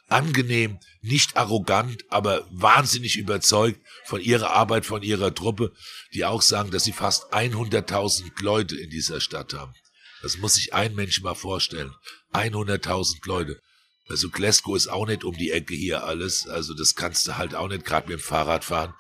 Angenehm, 0.09 0.79
nicht 1.03 1.37
arrogant, 1.37 2.03
aber 2.09 2.49
wahnsinnig 2.51 3.17
überzeugt 3.17 3.79
von 4.07 4.21
ihrer 4.21 4.51
Arbeit, 4.51 4.87
von 4.87 5.03
ihrer 5.03 5.35
Truppe, 5.35 5.73
die 6.15 6.25
auch 6.25 6.41
sagen, 6.41 6.71
dass 6.71 6.85
sie 6.85 6.93
fast 6.93 7.33
100.000 7.33 8.43
Leute 8.43 8.75
in 8.75 8.89
dieser 8.89 9.21
Stadt 9.21 9.53
haben. 9.53 9.75
Das 10.23 10.39
muss 10.39 10.55
sich 10.55 10.73
ein 10.73 10.95
Mensch 10.95 11.21
mal 11.21 11.35
vorstellen. 11.35 11.93
100.000 12.33 13.19
Leute. 13.27 13.61
Also 14.09 14.31
Glasgow 14.31 14.77
ist 14.77 14.89
auch 14.89 15.07
nicht 15.07 15.25
um 15.25 15.37
die 15.37 15.51
Ecke 15.51 15.75
hier 15.75 16.05
alles. 16.05 16.47
Also 16.49 16.75
das 16.75 16.95
kannst 16.95 17.27
du 17.27 17.37
halt 17.37 17.55
auch 17.55 17.69
nicht 17.69 17.85
gerade 17.85 18.09
mit 18.09 18.19
dem 18.19 18.23
Fahrrad 18.23 18.65
fahren. 18.65 18.95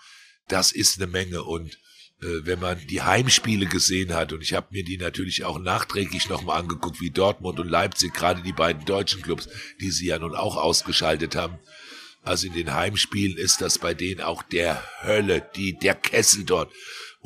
Das 0.48 0.72
ist 0.72 1.00
eine 1.00 1.10
Menge. 1.10 1.42
Und 1.44 1.78
äh, 2.20 2.44
wenn 2.44 2.60
man 2.60 2.78
die 2.86 3.02
Heimspiele 3.02 3.66
gesehen 3.66 4.14
hat, 4.14 4.32
und 4.32 4.42
ich 4.42 4.52
habe 4.52 4.68
mir 4.70 4.84
die 4.84 4.98
natürlich 4.98 5.44
auch 5.44 5.58
nachträglich 5.58 6.28
nochmal 6.28 6.60
angeguckt, 6.60 7.00
wie 7.00 7.10
Dortmund 7.10 7.58
und 7.58 7.68
Leipzig, 7.68 8.12
gerade 8.12 8.42
die 8.42 8.52
beiden 8.52 8.84
deutschen 8.84 9.22
Clubs, 9.22 9.48
die 9.80 9.90
sie 9.90 10.06
ja 10.06 10.18
nun 10.18 10.34
auch 10.34 10.56
ausgeschaltet 10.56 11.36
haben. 11.36 11.58
Also 12.22 12.48
in 12.48 12.52
den 12.52 12.74
Heimspielen 12.74 13.38
ist 13.38 13.62
das 13.62 13.78
bei 13.78 13.94
denen 13.94 14.20
auch 14.20 14.42
der 14.42 14.84
Hölle, 15.02 15.48
die, 15.56 15.78
der 15.78 15.94
Kessel 15.94 16.44
dort 16.44 16.70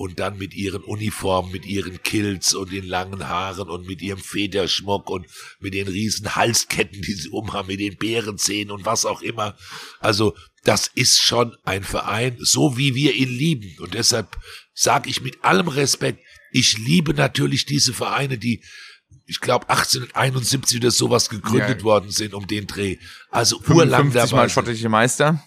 und 0.02 0.18
dann 0.18 0.36
mit 0.36 0.52
ihren 0.52 0.82
Uniformen, 0.82 1.52
mit 1.52 1.64
ihren 1.64 2.02
Kills 2.02 2.54
und 2.54 2.72
den 2.72 2.84
langen 2.84 3.28
Haaren 3.28 3.70
und 3.70 3.86
mit 3.86 4.02
ihrem 4.02 4.18
Federschmuck 4.18 5.08
und 5.08 5.26
mit 5.60 5.74
den 5.74 5.86
riesen 5.86 6.34
Halsketten, 6.34 7.02
die 7.02 7.12
sie 7.12 7.28
umhaben, 7.28 7.68
mit 7.68 7.78
den 7.78 7.96
Bärenzähnen 7.96 8.72
und 8.72 8.84
was 8.84 9.06
auch 9.06 9.22
immer. 9.22 9.56
Also 10.00 10.34
das 10.64 10.90
ist 10.92 11.20
schon 11.20 11.56
ein 11.62 11.84
Verein, 11.84 12.36
so 12.40 12.76
wie 12.76 12.96
wir 12.96 13.14
ihn 13.14 13.28
lieben. 13.28 13.76
Und 13.78 13.94
deshalb 13.94 14.36
sage 14.74 15.08
ich 15.08 15.22
mit 15.22 15.44
allem 15.44 15.68
Respekt, 15.68 16.18
ich 16.50 16.78
liebe 16.78 17.14
natürlich 17.14 17.64
diese 17.64 17.92
Vereine, 17.92 18.38
die 18.38 18.60
ich 19.26 19.40
glaube 19.40 19.70
1871 19.70 20.78
oder 20.78 20.90
sowas 20.90 21.28
gegründet 21.28 21.78
ja. 21.78 21.84
worden 21.84 22.10
sind 22.10 22.34
um 22.34 22.48
den 22.48 22.66
Dreh. 22.66 22.98
Also 23.30 23.62
urlang 23.68 24.12
dabei. 24.12 24.36
Mal 24.36 24.50
schottische 24.50 24.88
Meister. 24.88 25.40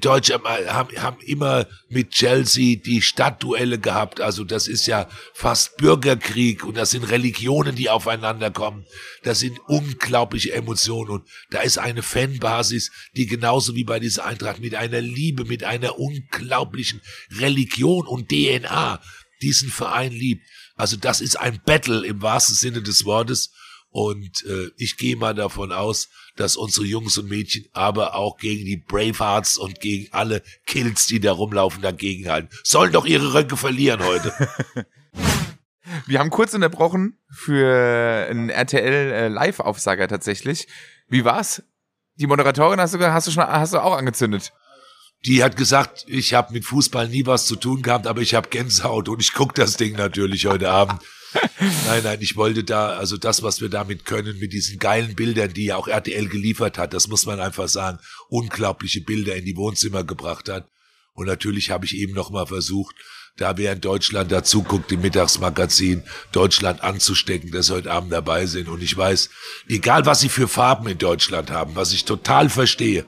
Deutsche 0.00 0.40
haben, 0.42 0.96
haben 0.96 1.20
immer 1.20 1.66
mit 1.88 2.10
Chelsea 2.10 2.76
die 2.76 3.02
Stadtduelle 3.02 3.78
gehabt. 3.78 4.20
Also 4.20 4.44
das 4.44 4.68
ist 4.68 4.86
ja 4.86 5.08
fast 5.34 5.76
Bürgerkrieg 5.76 6.64
und 6.64 6.76
das 6.76 6.90
sind 6.90 7.04
Religionen, 7.04 7.76
die 7.76 7.90
aufeinander 7.90 8.50
kommen. 8.50 8.84
Das 9.22 9.40
sind 9.40 9.58
unglaubliche 9.66 10.52
Emotionen 10.52 11.10
und 11.10 11.28
da 11.50 11.60
ist 11.60 11.78
eine 11.78 12.02
Fanbasis, 12.02 12.90
die 13.16 13.26
genauso 13.26 13.74
wie 13.74 13.84
bei 13.84 14.00
dieser 14.00 14.26
Eintracht 14.26 14.60
mit 14.60 14.74
einer 14.74 15.00
Liebe, 15.00 15.44
mit 15.44 15.64
einer 15.64 15.98
unglaublichen 15.98 17.00
Religion 17.38 18.06
und 18.06 18.28
DNA 18.28 19.00
diesen 19.42 19.70
Verein 19.70 20.12
liebt. 20.12 20.46
Also 20.76 20.96
das 20.96 21.20
ist 21.20 21.36
ein 21.36 21.60
Battle 21.64 22.06
im 22.06 22.22
wahrsten 22.22 22.54
Sinne 22.54 22.82
des 22.82 23.04
Wortes. 23.04 23.52
Und 23.98 24.44
äh, 24.44 24.70
ich 24.76 24.96
gehe 24.96 25.16
mal 25.16 25.34
davon 25.34 25.72
aus, 25.72 26.08
dass 26.36 26.54
unsere 26.54 26.86
Jungs 26.86 27.18
und 27.18 27.28
Mädchen 27.28 27.64
aber 27.72 28.14
auch 28.14 28.36
gegen 28.36 28.64
die 28.64 28.76
Bravehearts 28.76 29.58
und 29.58 29.80
gegen 29.80 30.06
alle 30.12 30.44
Kills, 30.66 31.06
die 31.06 31.18
da 31.18 31.32
rumlaufen, 31.32 31.82
dagegenhalten. 31.82 32.48
Sollen 32.62 32.92
doch 32.92 33.06
ihre 33.06 33.34
Röcke 33.34 33.56
verlieren 33.56 34.04
heute. 34.04 34.32
Wir 36.06 36.20
haben 36.20 36.30
kurz 36.30 36.54
unterbrochen 36.54 37.18
für 37.28 38.28
einen 38.30 38.50
RTL 38.50 39.34
äh, 39.36 40.06
tatsächlich. 40.06 40.68
Wie 41.08 41.24
war's? 41.24 41.64
Die 42.20 42.28
Moderatorin 42.28 42.80
hast 42.80 42.94
du, 42.94 43.00
hast 43.00 43.26
du 43.26 43.32
schon 43.32 43.48
hast 43.48 43.72
du 43.74 43.82
auch 43.82 43.96
angezündet. 43.96 44.52
Die 45.26 45.42
hat 45.42 45.56
gesagt, 45.56 46.04
ich 46.06 46.34
habe 46.34 46.52
mit 46.52 46.64
Fußball 46.64 47.08
nie 47.08 47.26
was 47.26 47.46
zu 47.46 47.56
tun 47.56 47.82
gehabt, 47.82 48.06
aber 48.06 48.20
ich 48.20 48.36
habe 48.36 48.48
Gänsehaut 48.48 49.08
und 49.08 49.20
ich 49.20 49.32
guck 49.32 49.56
das 49.56 49.76
Ding 49.76 49.96
natürlich 49.96 50.46
heute 50.46 50.70
Abend. 50.70 51.02
Nein, 51.86 52.02
nein, 52.02 52.18
ich 52.20 52.36
wollte 52.36 52.64
da, 52.64 52.90
also 52.90 53.16
das, 53.16 53.42
was 53.42 53.60
wir 53.60 53.68
damit 53.68 54.04
können, 54.04 54.38
mit 54.38 54.52
diesen 54.52 54.78
geilen 54.78 55.14
Bildern, 55.14 55.52
die 55.52 55.66
ja 55.66 55.76
auch 55.76 55.88
RTL 55.88 56.28
geliefert 56.28 56.78
hat, 56.78 56.94
das 56.94 57.08
muss 57.08 57.26
man 57.26 57.40
einfach 57.40 57.68
sagen, 57.68 57.98
unglaubliche 58.28 59.00
Bilder 59.00 59.36
in 59.36 59.44
die 59.44 59.56
Wohnzimmer 59.56 60.04
gebracht 60.04 60.48
hat. 60.48 60.68
Und 61.12 61.26
natürlich 61.26 61.70
habe 61.70 61.84
ich 61.84 61.96
eben 61.96 62.14
nochmal 62.14 62.46
versucht, 62.46 62.94
da 63.36 63.56
während 63.56 63.84
Deutschland 63.84 64.30
dazu 64.30 64.62
guckt 64.62 64.90
im 64.92 65.00
Mittagsmagazin, 65.00 66.02
Deutschland 66.32 66.82
anzustecken, 66.82 67.50
dass 67.50 67.66
sie 67.66 67.74
heute 67.74 67.90
Abend 67.90 68.12
dabei 68.12 68.46
sind. 68.46 68.68
Und 68.68 68.82
ich 68.82 68.96
weiß, 68.96 69.30
egal 69.68 70.06
was 70.06 70.20
sie 70.20 70.28
für 70.28 70.48
Farben 70.48 70.86
in 70.88 70.98
Deutschland 70.98 71.50
haben, 71.50 71.76
was 71.76 71.92
ich 71.92 72.04
total 72.04 72.48
verstehe, 72.48 73.04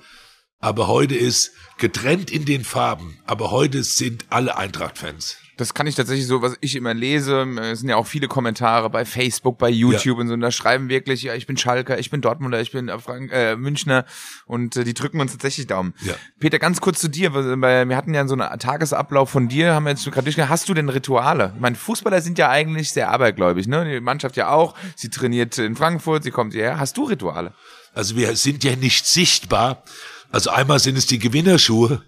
aber 0.59 0.89
heute 0.89 1.15
ist 1.17 1.53
getrennt 1.79 2.31
in 2.31 2.45
den 2.45 2.65
Farben, 2.65 3.19
aber 3.27 3.51
heute 3.51 3.83
sind 3.83 4.27
alle 4.31 4.57
Eintracht-Fans. 4.57 5.37
Das 5.61 5.75
kann 5.75 5.87
ich 5.87 5.95
tatsächlich 5.95 6.27
so, 6.27 6.41
was 6.41 6.57
ich 6.63 6.75
immer 6.75 6.95
lese, 6.95 7.43
es 7.61 7.81
sind 7.81 7.91
ja 7.91 7.97
auch 7.97 8.07
viele 8.07 8.29
Kommentare 8.29 8.89
bei 8.89 9.05
Facebook, 9.05 9.59
bei 9.59 9.69
YouTube 9.69 10.17
ja. 10.17 10.21
und 10.23 10.29
so, 10.29 10.35
und 10.35 10.41
da 10.41 10.51
schreiben 10.51 10.89
wirklich, 10.89 11.23
ja, 11.23 11.35
ich 11.35 11.47
bin 11.47 11.59
Schalker, 11.59 11.99
ich 11.99 12.09
bin 12.09 12.23
Dortmunder, 12.23 12.63
ich 12.63 12.73
bin 12.73 12.89
äh, 12.89 12.99
Frank, 12.99 13.31
äh, 13.31 13.57
Münchner 13.57 14.07
und 14.47 14.75
äh, 14.77 14.85
die 14.85 14.95
drücken 14.95 15.21
uns 15.21 15.33
tatsächlich 15.33 15.67
Daumen. 15.67 15.93
Ja. 16.01 16.15
Peter, 16.39 16.59
ganz 16.59 16.81
kurz 16.81 17.01
zu 17.01 17.09
dir, 17.09 17.35
weil 17.35 17.89
wir 17.89 17.97
hatten 17.97 18.15
ja 18.15 18.27
so 18.27 18.35
einen 18.35 18.59
Tagesablauf 18.59 19.29
von 19.29 19.49
dir, 19.49 19.75
haben 19.75 19.85
wir 19.85 19.91
jetzt 19.91 20.05
gerade 20.05 20.23
durchgegangen, 20.23 20.51
hast 20.51 20.67
du 20.71 20.73
denn 20.73 20.89
Rituale? 20.89 21.53
Ich 21.55 21.61
meine, 21.61 21.77
Fußballer 21.77 22.23
sind 22.23 22.39
ja 22.39 22.49
eigentlich 22.49 22.91
sehr 22.91 23.11
abergläubig, 23.11 23.69
ne? 23.69 23.85
Die 23.85 24.01
Mannschaft 24.01 24.39
ja 24.39 24.49
auch, 24.49 24.75
sie 24.97 25.11
trainiert 25.11 25.59
in 25.59 25.77
Frankfurt, 25.77 26.25
sie 26.25 26.31
kommt 26.31 26.55
hierher. 26.55 26.79
Hast 26.79 26.97
du 26.97 27.05
Rituale? 27.05 27.53
Also 27.93 28.17
wir 28.17 28.35
sind 28.37 28.65
ja 28.65 28.77
nicht 28.77 29.07
sichtbar. 29.07 29.83
Also 30.33 30.51
einmal 30.51 30.79
sind 30.79 30.97
es 30.97 31.07
die 31.07 31.19
Gewinnerschuhe, 31.19 32.03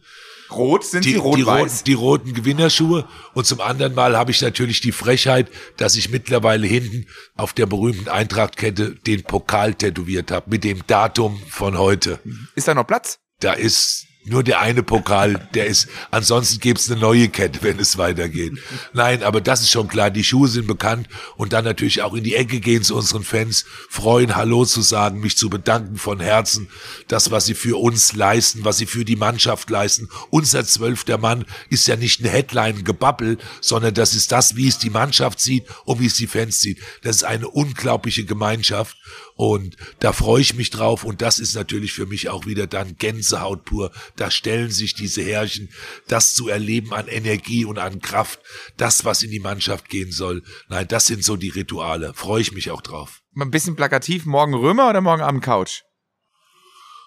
Rot 0.54 0.84
sind 0.84 1.04
die, 1.04 1.12
sie 1.12 1.16
rot 1.16 1.38
die, 1.38 1.42
roten, 1.42 1.80
die 1.86 1.92
roten 1.92 2.34
Gewinnerschuhe. 2.34 3.06
Und 3.34 3.46
zum 3.46 3.60
anderen 3.60 3.94
Mal 3.94 4.16
habe 4.16 4.30
ich 4.30 4.40
natürlich 4.40 4.80
die 4.80 4.92
Frechheit, 4.92 5.50
dass 5.76 5.96
ich 5.96 6.10
mittlerweile 6.10 6.66
hinten 6.66 7.06
auf 7.36 7.52
der 7.52 7.66
berühmten 7.66 8.08
Eintrachtkette 8.08 8.96
den 9.06 9.22
Pokal 9.22 9.74
tätowiert 9.74 10.30
habe 10.30 10.50
mit 10.50 10.64
dem 10.64 10.86
Datum 10.86 11.40
von 11.48 11.78
heute. 11.78 12.18
Ist 12.54 12.68
da 12.68 12.74
noch 12.74 12.86
Platz? 12.86 13.18
Da 13.40 13.52
ist 13.52 14.06
nur 14.24 14.44
der 14.44 14.60
eine 14.60 14.82
Pokal, 14.84 15.48
der 15.52 15.66
ist, 15.66 15.88
ansonsten 16.12 16.60
gibt's 16.60 16.90
eine 16.90 17.00
neue 17.00 17.28
Kette, 17.28 17.60
wenn 17.62 17.80
es 17.80 17.98
weitergeht. 17.98 18.52
Nein, 18.92 19.22
aber 19.24 19.40
das 19.40 19.62
ist 19.62 19.70
schon 19.70 19.88
klar, 19.88 20.10
die 20.10 20.22
Schuhe 20.22 20.46
sind 20.46 20.68
bekannt 20.68 21.08
und 21.36 21.52
dann 21.52 21.64
natürlich 21.64 22.02
auch 22.02 22.14
in 22.14 22.22
die 22.22 22.36
Ecke 22.36 22.60
gehen 22.60 22.84
zu 22.84 22.94
unseren 22.94 23.24
Fans, 23.24 23.64
freuen, 23.88 24.36
Hallo 24.36 24.64
zu 24.64 24.80
sagen, 24.80 25.20
mich 25.20 25.36
zu 25.36 25.50
bedanken 25.50 25.96
von 25.96 26.20
Herzen, 26.20 26.68
das, 27.08 27.32
was 27.32 27.46
sie 27.46 27.54
für 27.54 27.80
uns 27.80 28.12
leisten, 28.12 28.64
was 28.64 28.78
sie 28.78 28.86
für 28.86 29.04
die 29.04 29.16
Mannschaft 29.16 29.68
leisten. 29.70 30.08
Unser 30.30 30.64
zwölfter 30.64 31.18
Mann 31.18 31.44
ist 31.68 31.88
ja 31.88 31.96
nicht 31.96 32.20
eine 32.20 32.30
Headline-Gebabbel, 32.30 33.38
sondern 33.60 33.94
das 33.94 34.14
ist 34.14 34.30
das, 34.30 34.54
wie 34.54 34.68
es 34.68 34.78
die 34.78 34.90
Mannschaft 34.90 35.40
sieht 35.40 35.64
und 35.84 36.00
wie 36.00 36.06
es 36.06 36.14
die 36.14 36.28
Fans 36.28 36.60
sieht. 36.60 36.78
Das 37.02 37.16
ist 37.16 37.24
eine 37.24 37.48
unglaubliche 37.48 38.24
Gemeinschaft 38.24 38.96
und 39.34 39.76
da 39.98 40.12
freue 40.12 40.42
ich 40.42 40.54
mich 40.54 40.70
drauf 40.70 41.04
und 41.04 41.22
das 41.22 41.38
ist 41.38 41.54
natürlich 41.54 41.92
für 41.92 42.06
mich 42.06 42.28
auch 42.28 42.46
wieder 42.46 42.66
dann 42.66 42.96
Gänsehaut 42.96 43.64
pur. 43.64 43.90
Da 44.16 44.30
stellen 44.30 44.70
sich 44.70 44.94
diese 44.94 45.22
Herrchen, 45.22 45.68
das 46.08 46.34
zu 46.34 46.48
erleben 46.48 46.92
an 46.92 47.08
Energie 47.08 47.64
und 47.64 47.78
an 47.78 48.00
Kraft, 48.00 48.40
das, 48.76 49.04
was 49.04 49.22
in 49.22 49.30
die 49.30 49.40
Mannschaft 49.40 49.88
gehen 49.88 50.12
soll. 50.12 50.42
Nein, 50.68 50.88
das 50.88 51.06
sind 51.06 51.24
so 51.24 51.36
die 51.36 51.50
Rituale. 51.50 52.14
Freue 52.14 52.42
ich 52.42 52.52
mich 52.52 52.70
auch 52.70 52.82
drauf. 52.82 53.22
Mal 53.32 53.46
ein 53.46 53.50
bisschen 53.50 53.76
plakativ, 53.76 54.26
morgen 54.26 54.54
Römer 54.54 54.90
oder 54.90 55.00
morgen 55.00 55.22
Abend 55.22 55.42
Couch? 55.42 55.82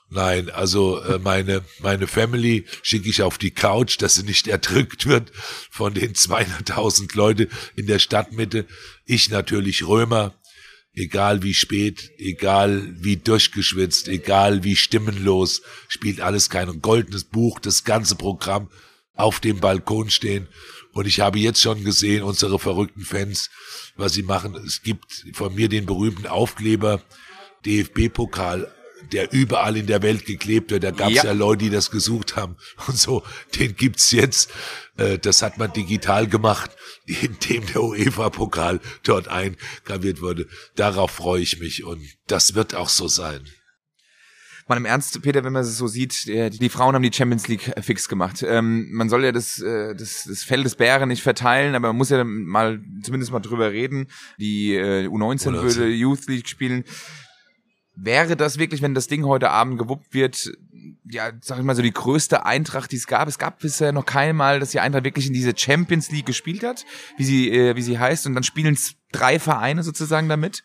Nein, 0.10 0.52
also 0.52 1.02
äh, 1.02 1.18
meine 1.18 1.64
meine 1.80 2.08
Family 2.08 2.66
schicke 2.84 3.10
ich 3.10 3.24
auf 3.24 3.38
die 3.38 3.52
Couch, 3.52 4.00
dass 4.00 4.16
sie 4.16 4.24
nicht 4.24 4.48
erdrückt 4.48 5.08
wird 5.08 5.32
von 5.72 5.94
den 5.94 6.14
200.000 6.14 7.16
Leute 7.16 7.50
in 7.76 7.88
der 7.88 8.00
Stadtmitte. 8.00 8.68
Ich 9.06 9.30
natürlich 9.30 9.88
Römer 9.88 10.36
egal 10.96 11.44
wie 11.44 11.54
spät, 11.54 12.12
egal 12.18 12.96
wie 12.98 13.18
durchgeschwitzt, 13.18 14.08
egal 14.08 14.64
wie 14.64 14.75
stimmenlos, 14.75 15.62
spielt 15.88 16.22
alles 16.22 16.50
kein 16.50 16.82
goldenes 16.82 17.25
Buch, 17.25 17.60
das 17.60 17.84
ganze 17.84 18.16
Programm 18.16 18.70
auf 19.14 19.40
dem 19.40 19.60
Balkon 19.60 20.10
stehen. 20.10 20.48
Und 20.94 21.08
ich 21.08 21.20
habe 21.20 21.40
jetzt 21.40 21.62
schon 21.62 21.84
gesehen, 21.84 22.24
unsere 22.24 22.58
verrückten 22.58 23.02
Fans, 23.02 23.50
was 23.98 24.14
sie 24.14 24.24
machen. 24.24 24.56
Es 24.56 24.82
gibt 24.82 25.25
von 25.34 25.54
mir 25.54 25.68
den 25.68 25.86
berühmten 25.86 26.28
Aufkleber 26.28 27.02
DFB-Pokal 27.66 28.72
der 29.12 29.32
überall 29.32 29.78
in 29.78 29.88
der 29.88 30.02
Welt 30.02 30.26
geklebt 30.26 30.72
wird. 30.72 30.84
Da 30.84 30.92
gab 30.92 31.10
es 31.10 31.16
ja. 31.16 31.26
ja. 31.26 31.32
Leute, 31.32 31.66
die 31.66 31.70
das 31.70 31.92
gesucht 31.92 32.36
haben 32.36 32.56
und 32.88 32.98
so. 32.98 33.24
Den 33.60 33.76
gibt's 33.76 34.12
jetzt. 34.12 34.52
Äh, 34.98 35.18
das 35.18 35.42
hat 35.42 35.58
man 35.58 35.74
digital 35.74 36.28
gemacht, 36.28 36.72
indem 37.06 37.66
der 37.68 37.84
UEFA-Pokal 37.84 38.80
dort 39.04 39.28
eingraviert 39.28 40.22
wurde. 40.22 40.48
Darauf 40.76 41.12
freue 41.12 41.42
ich 41.42 41.60
mich 41.60 41.84
und 41.84 42.02
das 42.28 42.56
wird 42.56 42.76
auch 42.76 42.90
so 42.90 43.08
sein. 43.08 43.48
Mal 44.68 44.78
im 44.78 44.86
Ernst, 44.86 45.22
Peter, 45.22 45.44
wenn 45.44 45.54
man 45.54 45.62
es 45.62 45.78
so 45.78 45.86
sieht, 45.86 46.26
die, 46.26 46.50
die 46.50 46.70
Frauen 46.70 46.96
haben 46.96 47.04
die 47.04 47.14
Champions 47.14 47.48
League 47.48 47.72
fix 47.82 48.10
gemacht. 48.10 48.42
Ähm, 48.42 48.88
man 48.94 49.10
soll 49.10 49.24
ja 49.24 49.32
das, 49.32 49.62
äh, 49.62 49.94
das, 49.94 50.24
das 50.28 50.44
Fell 50.44 50.64
des 50.64 50.74
Bären 50.74 51.08
nicht 51.08 51.22
verteilen, 51.22 51.76
aber 51.76 51.89
man 51.89 51.98
muss 51.98 52.10
ja 52.10 52.24
mal 52.24 52.82
zumindest 53.04 53.32
mal 53.32 53.41
drüber 53.41 53.72
reden. 53.72 54.08
Die 54.39 54.74
äh, 54.74 55.06
U19 55.06 55.50
U19. 55.50 55.62
würde 55.62 55.88
Youth 55.89 56.26
League 56.28 56.50
spielen 56.50 56.84
wäre 57.95 58.36
das 58.36 58.58
wirklich, 58.58 58.81
wenn 58.81 58.93
das 58.93 59.08
Ding 59.08 59.25
heute 59.25 59.49
Abend 59.51 59.79
gewuppt 59.79 60.13
wird, 60.13 60.51
ja, 61.10 61.31
sag 61.41 61.60
ich 61.60 61.63
mal 61.63 61.75
so 61.75 61.81
die 61.81 61.93
größte 61.93 62.45
Eintracht, 62.45 62.91
die 62.91 62.97
es 62.97 63.08
gab. 63.08 63.27
Es 63.27 63.38
gab 63.38 63.60
bisher 63.60 63.91
noch 63.91 64.05
kein 64.05 64.36
Mal, 64.36 64.60
dass 64.60 64.71
die 64.71 64.79
Eintracht 64.79 65.03
wirklich 65.03 65.27
in 65.27 65.34
diese 65.34 65.53
Champions 65.55 66.12
League 66.12 66.25
gespielt 66.25 66.63
hat, 66.63 66.86
wie 67.17 67.23
sie, 67.23 67.51
äh, 67.51 67.75
wie 67.75 67.81
sie 67.81 67.99
heißt, 67.99 68.25
und 68.27 68.36
dann 68.36 68.43
spielen 68.43 68.77
drei 69.12 69.39
Vereine 69.39 69.84
sozusagen 69.84 70.29
damit. 70.29 70.63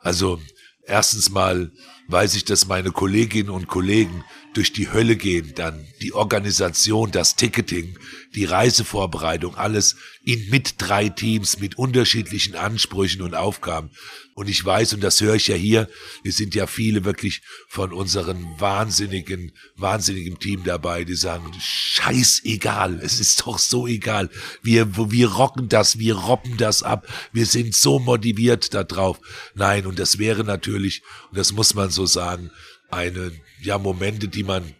Also 0.00 0.40
erstens 0.84 1.30
mal 1.30 1.72
weiß 2.08 2.34
ich, 2.34 2.44
dass 2.44 2.66
meine 2.66 2.90
Kolleginnen 2.90 3.50
und 3.50 3.68
Kollegen 3.68 4.24
durch 4.54 4.72
die 4.72 4.90
Hölle 4.90 5.16
gehen, 5.16 5.52
dann 5.54 5.86
die 6.00 6.14
Organisation, 6.14 7.10
das 7.10 7.36
Ticketing, 7.36 7.98
die 8.34 8.44
Reisevorbereitung, 8.44 9.54
alles 9.54 9.96
in 10.24 10.48
mit 10.50 10.74
drei 10.78 11.08
Teams 11.08 11.60
mit 11.60 11.78
unterschiedlichen 11.78 12.54
Ansprüchen 12.54 13.22
und 13.22 13.34
Aufgaben. 13.34 13.90
Und 14.34 14.48
ich 14.48 14.64
weiß, 14.64 14.94
und 14.94 15.02
das 15.02 15.20
höre 15.20 15.34
ich 15.34 15.48
ja 15.48 15.56
hier, 15.56 15.88
es 16.22 16.36
sind 16.36 16.54
ja 16.54 16.66
viele 16.66 17.04
wirklich 17.04 17.42
von 17.68 17.92
unseren 17.92 18.46
wahnsinnigen, 18.58 19.52
wahnsinnigen 19.74 20.38
Team 20.38 20.62
dabei, 20.64 21.04
die 21.04 21.16
sagen, 21.16 21.52
scheißegal, 21.60 23.00
es 23.02 23.18
ist 23.18 23.40
doch 23.40 23.58
so 23.58 23.88
egal. 23.88 24.30
Wir, 24.62 24.96
wir 25.10 25.28
rocken 25.28 25.68
das, 25.68 25.98
wir 25.98 26.14
robben 26.14 26.56
das 26.56 26.84
ab, 26.84 27.08
wir 27.32 27.46
sind 27.46 27.74
so 27.74 27.98
motiviert 27.98 28.74
da 28.74 28.84
drauf. 28.84 29.18
Nein, 29.54 29.86
und 29.86 29.98
das 29.98 30.18
wäre 30.18 30.44
natürlich, 30.44 31.02
und 31.30 31.38
das 31.38 31.52
muss 31.52 31.74
man 31.74 31.90
so 31.90 31.97
sagen, 32.06 32.50
eine, 32.90 33.32
ja, 33.60 33.78
Momente, 33.78 34.28
die 34.28 34.44
man 34.44 34.74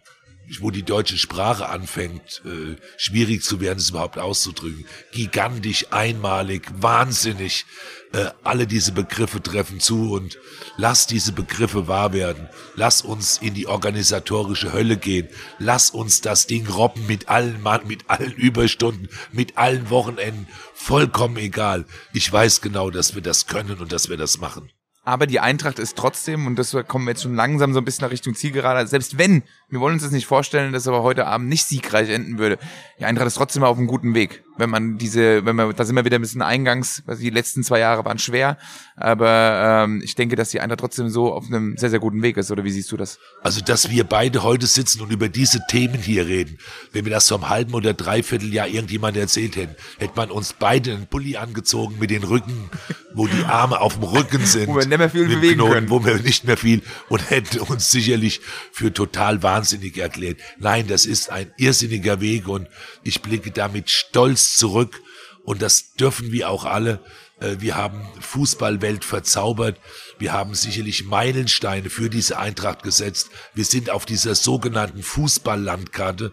wo 0.59 0.71
die 0.71 0.83
deutsche 0.83 1.17
Sprache 1.17 1.69
anfängt, 1.69 2.41
äh, 2.45 2.75
schwierig 2.97 3.43
zu 3.43 3.61
werden, 3.61 3.77
es 3.77 3.91
überhaupt 3.91 4.17
auszudrücken. 4.17 4.85
Gigantisch, 5.11 5.87
einmalig, 5.91 6.67
wahnsinnig. 6.73 7.65
Äh, 8.11 8.31
alle 8.43 8.65
diese 8.65 8.91
Begriffe 8.91 9.41
treffen 9.43 9.79
zu 9.79 10.13
und 10.13 10.39
lass 10.77 11.05
diese 11.05 11.31
Begriffe 11.31 11.87
wahr 11.87 12.11
werden. 12.13 12.49
Lass 12.75 13.03
uns 13.03 13.37
in 13.37 13.53
die 13.53 13.67
organisatorische 13.67 14.73
Hölle 14.73 14.97
gehen. 14.97 15.29
Lass 15.59 15.91
uns 15.91 16.21
das 16.21 16.47
Ding 16.47 16.67
robben 16.67 17.05
mit 17.05 17.29
allen 17.29 17.61
Mann, 17.61 17.85
mit 17.85 18.09
allen 18.09 18.33
Überstunden, 18.33 19.09
mit 19.31 19.57
allen 19.57 19.91
Wochenenden. 19.91 20.47
Vollkommen 20.73 21.37
egal. 21.37 21.85
Ich 22.13 22.31
weiß 22.31 22.61
genau, 22.61 22.89
dass 22.89 23.13
wir 23.13 23.21
das 23.21 23.45
können 23.45 23.79
und 23.79 23.91
dass 23.91 24.09
wir 24.09 24.17
das 24.17 24.39
machen. 24.39 24.71
Aber 25.09 25.25
die 25.25 25.39
Eintracht 25.39 25.79
ist 25.79 25.97
trotzdem, 25.97 26.45
und 26.45 26.59
das 26.59 26.77
kommen 26.87 27.05
wir 27.05 27.13
jetzt 27.13 27.23
schon 27.23 27.33
langsam 27.33 27.73
so 27.73 27.79
ein 27.79 27.83
bisschen 27.83 28.03
nach 28.03 28.11
Richtung 28.11 28.35
Zielgerade, 28.35 28.85
selbst 28.85 29.17
wenn, 29.17 29.41
wir 29.67 29.79
wollen 29.79 29.95
uns 29.95 30.03
das 30.03 30.11
nicht 30.11 30.27
vorstellen, 30.27 30.71
dass 30.71 30.87
aber 30.87 31.01
heute 31.01 31.25
Abend 31.25 31.49
nicht 31.49 31.65
siegreich 31.65 32.09
enden 32.09 32.37
würde, 32.37 32.59
die 32.99 33.05
Eintracht 33.05 33.25
ist 33.25 33.33
trotzdem 33.33 33.63
auf 33.63 33.75
einem 33.75 33.87
guten 33.87 34.13
Weg. 34.13 34.43
Wenn 34.59 34.69
man 34.69 34.97
diese, 34.97 35.45
wenn 35.45 35.55
wir, 35.55 35.73
da 35.73 35.85
sind 35.85 35.95
wir 35.95 36.05
wieder 36.05 36.17
ein 36.19 36.21
bisschen 36.21 36.41
eingangs, 36.41 37.01
also 37.07 37.21
die 37.21 37.29
letzten 37.29 37.63
zwei 37.63 37.79
Jahre 37.79 38.03
waren 38.03 38.19
schwer, 38.19 38.57
aber 38.97 39.85
ähm, 39.85 40.01
ich 40.03 40.15
denke, 40.15 40.35
dass 40.35 40.49
die 40.49 40.59
Eintracht 40.59 40.81
trotzdem 40.81 41.09
so 41.09 41.33
auf 41.33 41.45
einem 41.47 41.77
sehr, 41.77 41.89
sehr 41.89 41.99
guten 41.99 42.21
Weg 42.21 42.35
ist, 42.35 42.51
oder 42.51 42.65
wie 42.65 42.71
siehst 42.71 42.91
du 42.91 42.97
das? 42.97 43.19
Also, 43.41 43.61
dass 43.61 43.89
wir 43.89 44.03
beide 44.03 44.43
heute 44.43 44.67
sitzen 44.67 45.01
und 45.01 45.11
über 45.11 45.29
diese 45.29 45.61
Themen 45.69 46.01
hier 46.01 46.27
reden, 46.27 46.57
wenn 46.91 47.05
wir 47.05 47.11
das 47.11 47.29
vor 47.29 47.37
einem 47.37 47.49
halben 47.49 47.73
oder 47.73 47.93
dreiviertel 47.93 48.53
Jahr 48.53 48.67
irgendjemand 48.67 49.15
erzählt 49.15 49.55
hätten, 49.55 49.75
hätte 49.97 50.13
man 50.17 50.29
uns 50.29 50.53
beide 50.53 50.93
einen 50.93 51.07
Pulli 51.07 51.37
angezogen 51.37 51.95
mit 51.99 52.09
den 52.09 52.23
Rücken, 52.23 52.69
wo 53.13 53.27
die 53.27 53.45
Arme 53.45 53.79
auf 53.79 53.93
dem 53.93 54.03
Rücken 54.03 54.45
sind. 54.45 54.67
wo 54.67 54.75
wir 54.75 54.85
nicht 54.85 54.97
mehr 54.97 55.09
viel 55.09 55.27
bewegen 55.27 55.55
Knoten, 55.55 55.73
können. 55.73 55.89
Wo 55.89 56.05
wir 56.05 56.15
nicht 56.15 56.43
mehr 56.43 56.57
viel 56.57 56.81
und 57.07 57.29
hätten 57.29 57.59
uns 57.59 57.89
sicherlich 57.89 58.41
für 58.73 58.91
total 58.93 59.41
wahnsinnig 59.41 59.97
erklärt. 59.97 60.39
Nein, 60.57 60.87
das 60.87 61.05
ist 61.05 61.31
ein 61.31 61.51
irrsinniger 61.57 62.19
Weg 62.19 62.49
und 62.49 62.67
ich 63.03 63.21
blicke 63.21 63.51
damit 63.51 63.89
stolz 63.89 64.48
zurück 64.55 65.01
und 65.43 65.61
das 65.61 65.93
dürfen 65.93 66.31
wir 66.31 66.49
auch 66.49 66.65
alle. 66.65 66.99
Äh, 67.39 67.57
wir 67.59 67.75
haben 67.75 68.07
Fußballwelt 68.19 69.05
verzaubert. 69.05 69.79
Wir 70.17 70.33
haben 70.33 70.53
sicherlich 70.53 71.05
Meilensteine 71.05 71.89
für 71.89 72.09
diese 72.09 72.37
Eintracht 72.37 72.83
gesetzt. 72.83 73.29
Wir 73.53 73.65
sind 73.65 73.89
auf 73.89 74.05
dieser 74.05 74.35
sogenannten 74.35 75.03
Fußballlandkarte, 75.03 76.31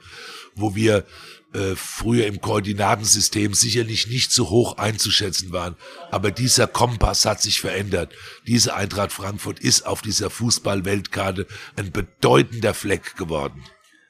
wo 0.54 0.74
wir 0.74 1.04
äh, 1.54 1.76
früher 1.76 2.26
im 2.26 2.40
Koordinatensystem 2.40 3.54
sicherlich 3.54 4.08
nicht 4.08 4.32
so 4.32 4.50
hoch 4.50 4.78
einzuschätzen 4.78 5.52
waren. 5.52 5.76
Aber 6.10 6.30
dieser 6.30 6.66
Kompass 6.66 7.24
hat 7.24 7.40
sich 7.40 7.60
verändert. 7.60 8.12
Diese 8.46 8.74
Eintracht 8.74 9.12
Frankfurt 9.12 9.60
ist 9.60 9.86
auf 9.86 10.02
dieser 10.02 10.28
Fußballweltkarte 10.28 11.46
ein 11.76 11.92
bedeutender 11.92 12.74
Fleck 12.74 13.16
geworden. 13.16 13.64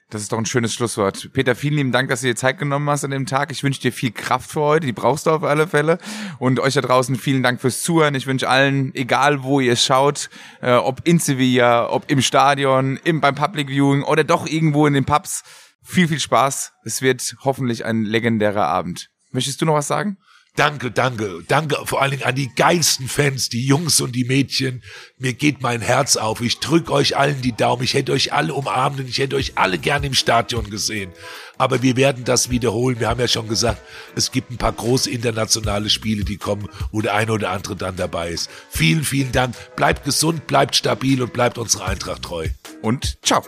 Das 0.09 0.23
ist 0.23 0.31
doch 0.31 0.38
ein 0.38 0.47
schönes 0.47 0.73
Schlusswort. 0.73 1.31
Peter, 1.33 1.57
vielen 1.57 1.75
lieben 1.75 1.90
Dank, 1.90 2.09
dass 2.09 2.21
du 2.21 2.29
dir 2.29 2.37
Zeit 2.37 2.59
genommen 2.59 2.88
hast 2.88 3.03
an 3.03 3.11
dem 3.11 3.27
Tag. 3.27 3.51
Ich 3.51 3.64
wünsche 3.64 3.81
dir 3.81 3.92
viel 3.92 4.12
Kraft 4.12 4.53
für 4.53 4.61
heute, 4.61 4.87
die 4.87 4.92
brauchst 4.92 5.27
du 5.27 5.31
auf 5.31 5.42
alle 5.42 5.66
Fälle. 5.66 5.99
Und 6.38 6.61
euch 6.61 6.75
da 6.75 6.81
draußen 6.81 7.16
vielen 7.16 7.42
Dank 7.42 7.61
fürs 7.61 7.83
Zuhören. 7.83 8.14
Ich 8.14 8.29
wünsche 8.29 8.49
allen, 8.49 8.95
egal 8.95 9.42
wo 9.42 9.59
ihr 9.59 9.75
schaut, 9.75 10.31
äh, 10.62 10.75
ob 10.75 11.01
in 11.03 11.19
Sevilla, 11.19 11.90
ob 11.90 12.09
im 12.09 12.23
Stadion, 12.23 13.01
im, 13.03 13.21
beim 13.21 13.35
Public 13.35 13.69
Viewing 13.69 14.05
oder 14.05 14.23
doch 14.23 14.47
irgendwo 14.47 14.87
in 14.87 14.95
den 14.95 15.05
Pubs, 15.05 15.42
viel, 15.83 16.07
viel 16.07 16.21
Spaß. 16.21 16.73
Es 16.85 17.03
wird 17.03 17.35
hoffentlich 17.40 17.85
ein 17.85 18.05
legendärer 18.05 18.66
Abend. 18.66 19.09
Möchtest 19.33 19.61
du 19.61 19.66
noch 19.66 19.75
was 19.75 19.88
sagen? 19.88 20.19
Danke, 20.57 20.90
danke, 20.90 21.42
danke 21.47 21.77
vor 21.85 22.01
allen 22.01 22.12
Dingen 22.12 22.23
an 22.23 22.35
die 22.35 22.49
geilsten 22.55 23.09
Fans, 23.09 23.51
die 23.51 23.66
Jungs 23.66 24.01
und 24.01 24.12
die 24.12 24.25
Mädchen. 24.25 24.83
Mir 25.19 25.35
geht 25.35 25.61
mein 25.61 25.83
Herz 25.83 26.16
auf. 26.16 26.40
Ich 26.40 26.61
drück 26.61 26.90
euch 26.90 27.16
allen 27.19 27.42
die 27.42 27.55
Daumen. 27.55 27.83
Ich 27.83 27.92
hätte 27.92 28.12
euch 28.12 28.33
alle 28.33 28.55
umarmt 28.55 28.99
und 28.99 29.07
ich 29.07 29.19
hätte 29.19 29.37
euch 29.37 29.53
alle 29.57 29.77
gerne 29.77 30.07
im 30.07 30.14
Stadion 30.14 30.71
gesehen. 30.71 31.12
Aber 31.59 31.83
wir 31.83 31.97
werden 31.97 32.25
das 32.25 32.49
wiederholen. 32.49 33.01
Wir 33.01 33.11
haben 33.11 33.21
ja 33.21 33.29
schon 33.29 33.49
gesagt, 33.49 33.83
es 34.14 34.33
gibt 34.33 34.51
ein 34.51 34.57
paar 34.57 34.73
große 34.73 35.11
internationale 35.11 35.90
Spiele, 35.90 36.25
die 36.25 36.38
kommen, 36.38 36.69
wo 36.90 37.03
der 37.03 37.14
eine 37.14 37.33
oder 37.33 37.51
andere 37.51 37.77
dann 37.77 37.97
dabei 37.97 38.31
ist. 38.31 38.49
Vielen, 38.71 39.05
vielen 39.05 39.33
Dank. 39.33 39.55
Bleibt 39.77 40.05
gesund, 40.05 40.47
bleibt 40.47 40.75
stabil 40.75 41.21
und 41.21 41.35
bleibt 41.35 41.59
unserer 41.59 41.87
Eintracht 41.87 42.23
treu. 42.23 42.49
Und 42.81 43.19
ciao. 43.23 43.42